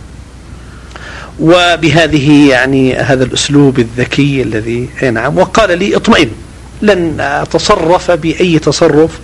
وبهذه 1.40 2.48
يعني 2.50 2.96
هذا 2.96 3.24
الأسلوب 3.24 3.78
الذكي 3.78 4.42
الذي 4.42 4.88
نعم 5.12 5.38
وقال 5.38 5.78
لي 5.78 5.96
اطمئن 5.96 6.30
لن 6.82 7.20
أتصرف 7.20 8.10
بأي 8.10 8.58
تصرف 8.58 9.18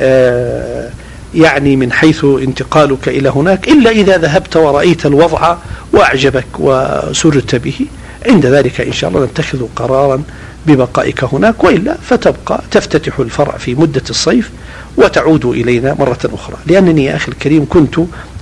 آه 0.00 0.90
يعني 1.36 1.76
من 1.76 1.92
حيث 1.92 2.24
انتقالك 2.24 3.08
إلى 3.08 3.28
هناك 3.28 3.68
إلا 3.68 3.90
إذا 3.90 4.18
ذهبت 4.18 4.56
ورأيت 4.56 5.06
الوضع 5.06 5.56
وأعجبك 5.92 6.46
وسررت 6.58 7.54
به 7.54 7.86
عند 8.26 8.46
ذلك 8.46 8.80
إن 8.80 8.92
شاء 8.92 9.10
الله 9.10 9.24
نتخذ 9.24 9.66
قرارا 9.76 10.22
ببقائك 10.66 11.24
هناك 11.24 11.64
وإلا 11.64 11.96
فتبقى 12.02 12.60
تفتتح 12.70 13.18
الفرع 13.20 13.56
في 13.56 13.74
مدة 13.74 14.02
الصيف 14.10 14.50
وتعود 14.96 15.44
إلينا 15.44 15.96
مرة 15.98 16.18
أخرى 16.24 16.56
لأنني 16.66 17.04
يا 17.04 17.16
أخي 17.16 17.28
الكريم 17.32 17.66
كنت 17.70 18.00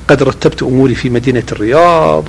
قد 0.09 0.23
رتبت 0.23 0.63
أموري 0.63 0.95
في 0.95 1.11
مدينة 1.11 1.43
الرياض 1.53 2.29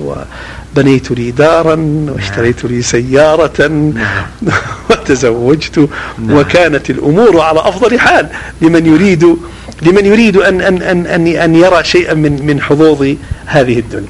وبنيت 0.76 1.10
لي 1.10 1.30
دارا 1.30 1.76
واشتريت 2.14 2.64
لي 2.64 2.82
سيارة 2.82 3.66
نعم. 3.68 4.26
وتزوجت 4.90 5.88
نعم. 6.18 6.38
وكانت 6.38 6.90
الأمور 6.90 7.40
على 7.40 7.60
أفضل 7.60 7.98
حال 8.00 8.28
لمن 8.62 8.86
يريد 8.86 9.36
لمن 9.82 10.06
يريد 10.06 10.36
أن, 10.36 10.60
أن, 10.60 10.82
أن, 10.82 11.06
أن, 11.06 11.26
أن 11.26 11.54
يرى 11.54 11.84
شيئا 11.84 12.14
من, 12.14 12.46
من 12.46 12.60
حظوظ 12.62 13.14
هذه 13.46 13.78
الدنيا. 13.78 14.08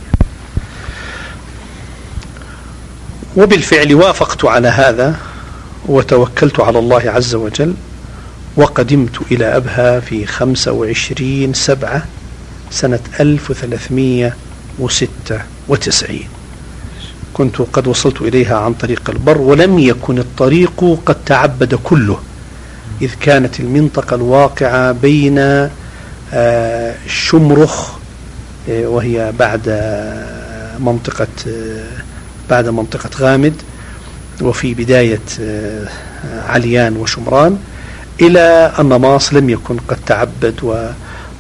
وبالفعل 3.36 3.94
وافقت 3.94 4.44
على 4.44 4.68
هذا 4.68 5.16
وتوكلت 5.86 6.60
على 6.60 6.78
الله 6.78 7.02
عز 7.06 7.34
وجل 7.34 7.74
وقدمت 8.56 9.18
إلى 9.30 9.56
أبها 9.56 10.00
في 10.00 10.26
25 10.26 11.54
سبعة 11.54 12.06
سنة 12.70 13.00
1396 13.20 16.20
كنت 17.34 17.56
قد 17.56 17.86
وصلت 17.86 18.22
إليها 18.22 18.56
عن 18.56 18.74
طريق 18.74 19.10
البر 19.10 19.38
ولم 19.38 19.78
يكن 19.78 20.18
الطريق 20.18 20.98
قد 21.06 21.16
تعبد 21.26 21.74
كله. 21.74 22.18
إذ 23.02 23.10
كانت 23.20 23.60
المنطقة 23.60 24.14
الواقعة 24.16 24.92
بين 24.92 25.68
آه، 26.32 26.94
شمرخ 27.06 27.90
آه، 28.70 28.86
وهي 28.86 29.32
بعد 29.38 29.68
منطقة 30.80 31.28
آه، 31.48 31.84
بعد 32.50 32.68
منطقة 32.68 33.10
غامد 33.20 33.54
وفي 34.42 34.74
بداية 34.74 35.20
عليان 36.48 36.96
وشمران 36.96 37.58
إلى 38.20 38.72
النماص 38.78 39.34
لم 39.34 39.50
يكن 39.50 39.76
قد 39.88 39.96
تعبد 40.06 40.54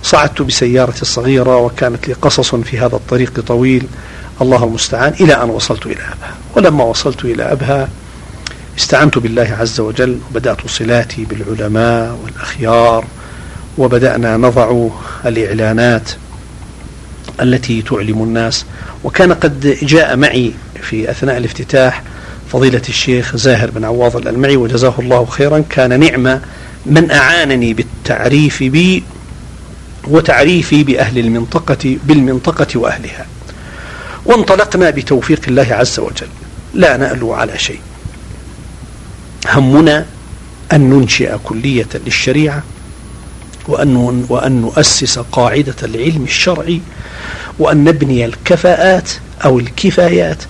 وصعدت 0.02 0.42
بسيارتي 0.42 1.02
الصغيرة 1.02 1.56
وكانت 1.56 2.08
لي 2.08 2.14
قصص 2.14 2.54
في 2.54 2.78
هذا 2.78 2.96
الطريق 2.96 3.40
طويل. 3.40 3.86
الله 4.42 4.64
المستعان. 4.64 5.12
إلى 5.20 5.42
أن 5.42 5.50
وصلت 5.50 5.86
إلى 5.86 5.94
أبها. 5.94 6.34
ولما 6.56 6.84
وصلت 6.84 7.24
إلى 7.24 7.42
أبها 7.42 7.88
استعنت 8.78 9.18
بالله 9.18 9.56
عز 9.60 9.80
وجل 9.80 10.18
وبدأت 10.30 10.66
صلاتي 10.66 11.24
بالعلماء 11.24 12.18
والأخيار 12.24 13.04
وبدأنا 13.78 14.36
نضع 14.36 14.88
الإعلانات 15.26 16.10
التي 17.40 17.82
تعلم 17.82 18.22
الناس. 18.22 18.64
وكان 19.04 19.32
قد 19.32 19.78
جاء 19.82 20.16
معي 20.16 20.52
في 20.82 21.10
أثناء 21.10 21.36
الافتتاح 21.36 22.02
فضيلة 22.52 22.82
الشيخ 22.88 23.36
زاهر 23.36 23.70
بن 23.70 23.84
عواض 23.84 24.16
الألمعي 24.16 24.56
وجزاه 24.56 24.94
الله 24.98 25.24
خيرا. 25.24 25.64
كان 25.70 26.00
نعمة 26.00 26.40
من 26.86 27.10
أعانني 27.10 27.74
بالتعريف 27.74 28.62
بي 28.62 29.02
وتعريفي 30.08 30.84
بأهل 30.84 31.18
المنطقة 31.18 31.96
بالمنطقة 32.04 32.80
وأهلها. 32.80 33.26
وانطلقنا 34.24 34.90
بتوفيق 34.90 35.40
الله 35.48 35.66
عز 35.70 36.00
وجل. 36.00 36.28
لا 36.74 36.96
نألو 36.96 37.32
على 37.32 37.58
شيء. 37.58 37.80
همنا 39.48 40.06
أن 40.72 40.90
ننشئ 40.90 41.36
كلية 41.44 41.88
للشريعة 41.94 42.62
وأن, 43.68 43.96
وأن 44.28 44.60
نؤسس 44.60 45.18
قاعدة 45.18 45.74
العلم 45.82 46.24
الشرعي 46.24 46.80
وأن 47.58 47.84
نبني 47.84 48.24
الكفاءات 48.24 49.10
أو 49.44 49.58
الكفايات 49.58 50.42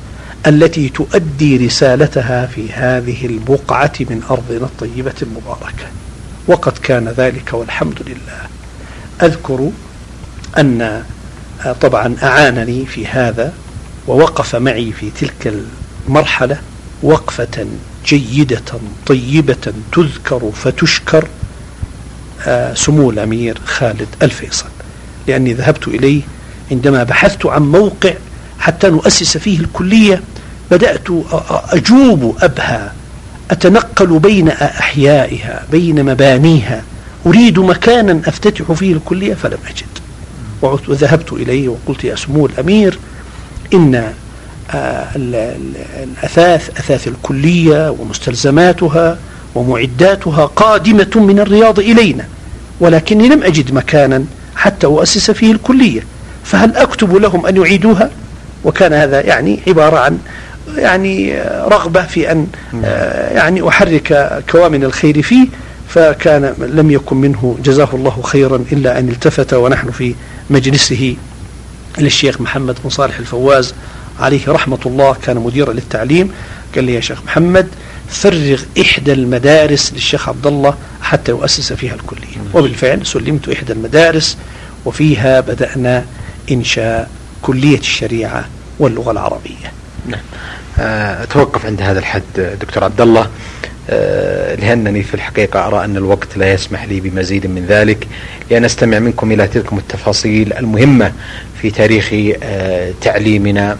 التي 0.46 0.88
تؤدي 0.88 1.66
رسالتها 1.66 2.46
في 2.46 2.72
هذه 2.72 3.26
البقعة 3.26 3.92
من 4.00 4.22
أرضنا 4.30 4.66
الطيبة 4.66 5.14
المباركة. 5.22 5.86
وقد 6.46 6.78
كان 6.78 7.08
ذلك 7.08 7.52
والحمد 7.52 7.98
لله. 8.06 8.40
أذكر 9.22 9.70
أن 10.58 11.02
طبعا 11.80 12.16
أعانني 12.22 12.86
في 12.86 13.06
هذا 13.06 13.52
ووقف 14.08 14.56
معي 14.56 14.92
في 14.92 15.10
تلك 15.10 15.64
المرحلة 16.08 16.58
وقفة 17.02 17.66
جيدة 18.06 18.62
طيبة 19.06 19.72
تذكر 19.92 20.50
فتشكر 20.54 21.28
آه، 22.46 22.74
سمو 22.74 23.10
الأمير 23.10 23.58
خالد 23.66 24.08
الفيصل. 24.22 24.66
لأني 25.26 25.52
ذهبت 25.54 25.88
إليه 25.88 26.22
عندما 26.70 27.02
بحثت 27.02 27.46
عن 27.46 27.62
موقع 27.62 28.12
حتى 28.58 28.90
نؤسس 28.90 29.36
فيه 29.36 29.60
الكلية 29.60 30.22
بدأت 30.70 31.08
أجوب 31.70 32.36
أبها 32.40 32.94
أتنقل 33.50 34.18
بين 34.18 34.48
أحيائها 34.48 35.64
بين 35.72 36.04
مبانيها. 36.04 36.82
أريد 37.26 37.58
مكانا 37.58 38.20
أفتتح 38.28 38.72
فيه 38.72 38.92
الكلية 38.92 39.34
فلم 39.34 39.58
أجد. 39.68 39.86
وذهبت 40.62 41.32
إليه 41.32 41.68
وقلت 41.68 42.04
يا 42.04 42.16
سمو 42.16 42.46
الأمير 42.46 42.98
إن 43.74 44.12
الأثاث 44.74 46.70
أثاث 46.78 47.08
الكلية 47.08 47.90
ومستلزماتها 47.90 49.18
ومعداتها 49.54 50.46
قادمة 50.46 51.10
من 51.16 51.40
الرياض 51.40 51.78
إلينا 51.78 52.24
ولكني 52.80 53.28
لم 53.28 53.42
أجد 53.42 53.74
مكانا 53.74 54.24
حتى 54.56 54.86
أؤسس 54.86 55.30
فيه 55.30 55.52
الكلية. 55.52 56.00
فهل 56.44 56.76
أكتب 56.76 57.16
لهم 57.16 57.46
أن 57.46 57.56
يعيدوها؟ 57.56 58.10
وكان 58.64 58.92
هذا 58.92 59.20
يعني 59.20 59.60
عبارة 59.66 59.98
عن 59.98 60.18
يعني 60.76 61.42
رغبة 61.44 62.02
في 62.02 62.32
أن 62.32 62.46
آه، 62.84 63.34
يعني 63.34 63.68
أحرك 63.68 64.42
كوامن 64.50 64.84
الخير 64.84 65.22
فيه 65.22 65.46
فكان 65.88 66.54
لم 66.58 66.90
يكن 66.90 67.16
منه 67.16 67.58
جزاه 67.64 67.88
الله 67.92 68.22
خيرا 68.22 68.64
إلا 68.72 68.98
أن 68.98 69.08
التفت 69.08 69.54
ونحن 69.54 69.90
في 69.90 70.14
مجلسه 70.50 71.16
للشيخ 71.98 72.40
محمد 72.40 72.76
بن 72.84 72.90
صالح 72.90 73.18
الفواز 73.18 73.74
عليه 74.20 74.48
رحمة 74.48 74.78
الله 74.86 75.16
كان 75.22 75.36
مديرا 75.36 75.72
للتعليم 75.72 76.32
قال 76.74 76.84
لي 76.84 76.94
يا 76.94 77.00
شيخ 77.00 77.24
محمد 77.24 77.68
فرغ 78.08 78.60
إحدى 78.80 79.12
المدارس 79.12 79.92
للشيخ 79.92 80.28
عبد 80.28 80.46
الله 80.46 80.74
حتى 81.02 81.32
يؤسس 81.32 81.72
فيها 81.72 81.94
الكلية. 81.94 82.36
وبالفعل 82.54 83.06
سلمت 83.06 83.48
إحدى 83.48 83.72
المدارس 83.72 84.36
وفيها 84.84 85.40
بدأنا 85.40 86.04
إنشاء 86.50 87.10
كلية 87.42 87.78
الشريعة 87.78 88.44
واللغة 88.78 89.10
العربية. 89.10 89.72
نعم. 90.06 90.20
أتوقف 91.22 91.66
عند 91.66 91.82
هذا 91.82 91.98
الحد 91.98 92.22
دكتور 92.60 92.84
عبد 92.84 93.00
الله 93.00 93.30
لأنني 94.58 95.02
في 95.02 95.14
الحقيقة 95.14 95.66
أرى 95.66 95.84
أن 95.84 95.96
الوقت 95.96 96.36
لا 96.36 96.52
يسمح 96.52 96.84
لي 96.84 97.00
بمزيد 97.00 97.46
من 97.46 97.66
ذلك 97.66 98.08
لأن 98.50 98.64
أستمع 98.64 98.98
منكم 98.98 99.32
إلى 99.32 99.48
تلك 99.48 99.72
التفاصيل 99.72 100.52
المهمة 100.52 101.12
في 101.62 101.70
تاريخ 101.70 102.08
تعليمنا 103.00 103.76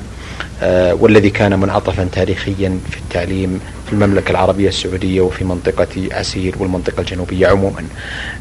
والذي 0.92 1.30
كان 1.30 1.58
منعطفا 1.58 2.08
تاريخيا 2.12 2.78
في 2.90 2.96
التعليم 2.96 3.60
في 3.86 3.92
المملكة 3.92 4.30
العربية 4.30 4.68
السعودية 4.68 5.20
وفي 5.20 5.44
منطقة 5.44 5.86
عسير 6.12 6.54
والمنطقة 6.58 7.00
الجنوبية 7.00 7.46
عموما. 7.46 7.84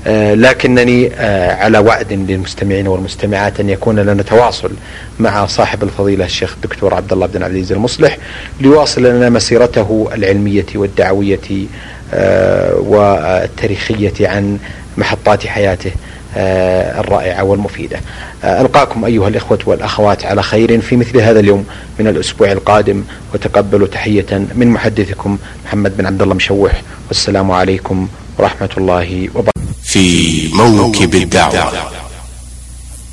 آه، 0.08 0.34
لكنني 0.34 1.14
آه، 1.14 1.56
على 1.56 1.78
وعد 1.80 2.14
للمستمعين 2.14 2.88
والمستمعات 2.88 3.60
أن 3.60 3.70
يكون 3.70 4.00
لنا 4.00 4.24
تواصل 4.24 4.72
مع 5.20 5.46
صاحب 5.46 5.84
الفضيلة 5.84 6.26
الشيخ 6.26 6.54
الدكتور 6.56 6.94
عبد 6.94 7.14
الله 7.14 7.28
بن 7.28 7.44
عبد 7.44 7.52
العزيز 7.52 7.72
المصلح 7.72 8.18
ليواصل 8.62 9.04
لنا 9.04 9.30
مسيرته 9.30 10.10
العلمية 10.14 10.66
والدعوية 10.76 11.68
آه، 12.14 12.76
والتاريخية 12.76 14.28
عن 14.28 14.60
محطات 14.98 15.48
حياته. 15.48 15.90
آه، 15.90 16.05
الرائعة 16.36 17.44
والمفيدة. 17.44 18.00
آه، 18.44 18.62
ألقاكم 18.62 19.06
أيها 19.06 19.28
الإخوة 19.28 19.60
والأخوات 19.66 20.26
على 20.26 20.44
خير 20.44 20.82
في 20.82 20.96
مثل 20.96 21.18
هذا 21.18 21.40
اليوم 21.40 21.66
من 22.00 22.08
الأسبوع 22.08 22.52
القادم 22.52 23.04
وتقبلوا 23.34 23.88
تحية 23.88 24.48
من 24.56 24.68
محدثكم 24.68 25.38
محمد 25.66 25.98
بن 25.98 26.06
عبد 26.06 26.22
الله 26.22 26.36
مشوح 26.36 26.82
والسلام 27.08 27.52
عليكم 27.52 28.08
ورحمة 28.38 28.70
الله 28.78 29.30
وبركاته. 29.36 29.62
في 29.84 30.48
موكب 30.54 31.16
الدعوة 31.16 31.74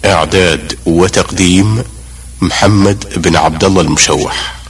إعداد 0.04 0.78
وتقديم 0.86 1.82
محمد 2.40 3.04
بن 3.16 3.36
عبد 3.36 3.64
الله 3.64 3.80
المشوح. 3.80 4.61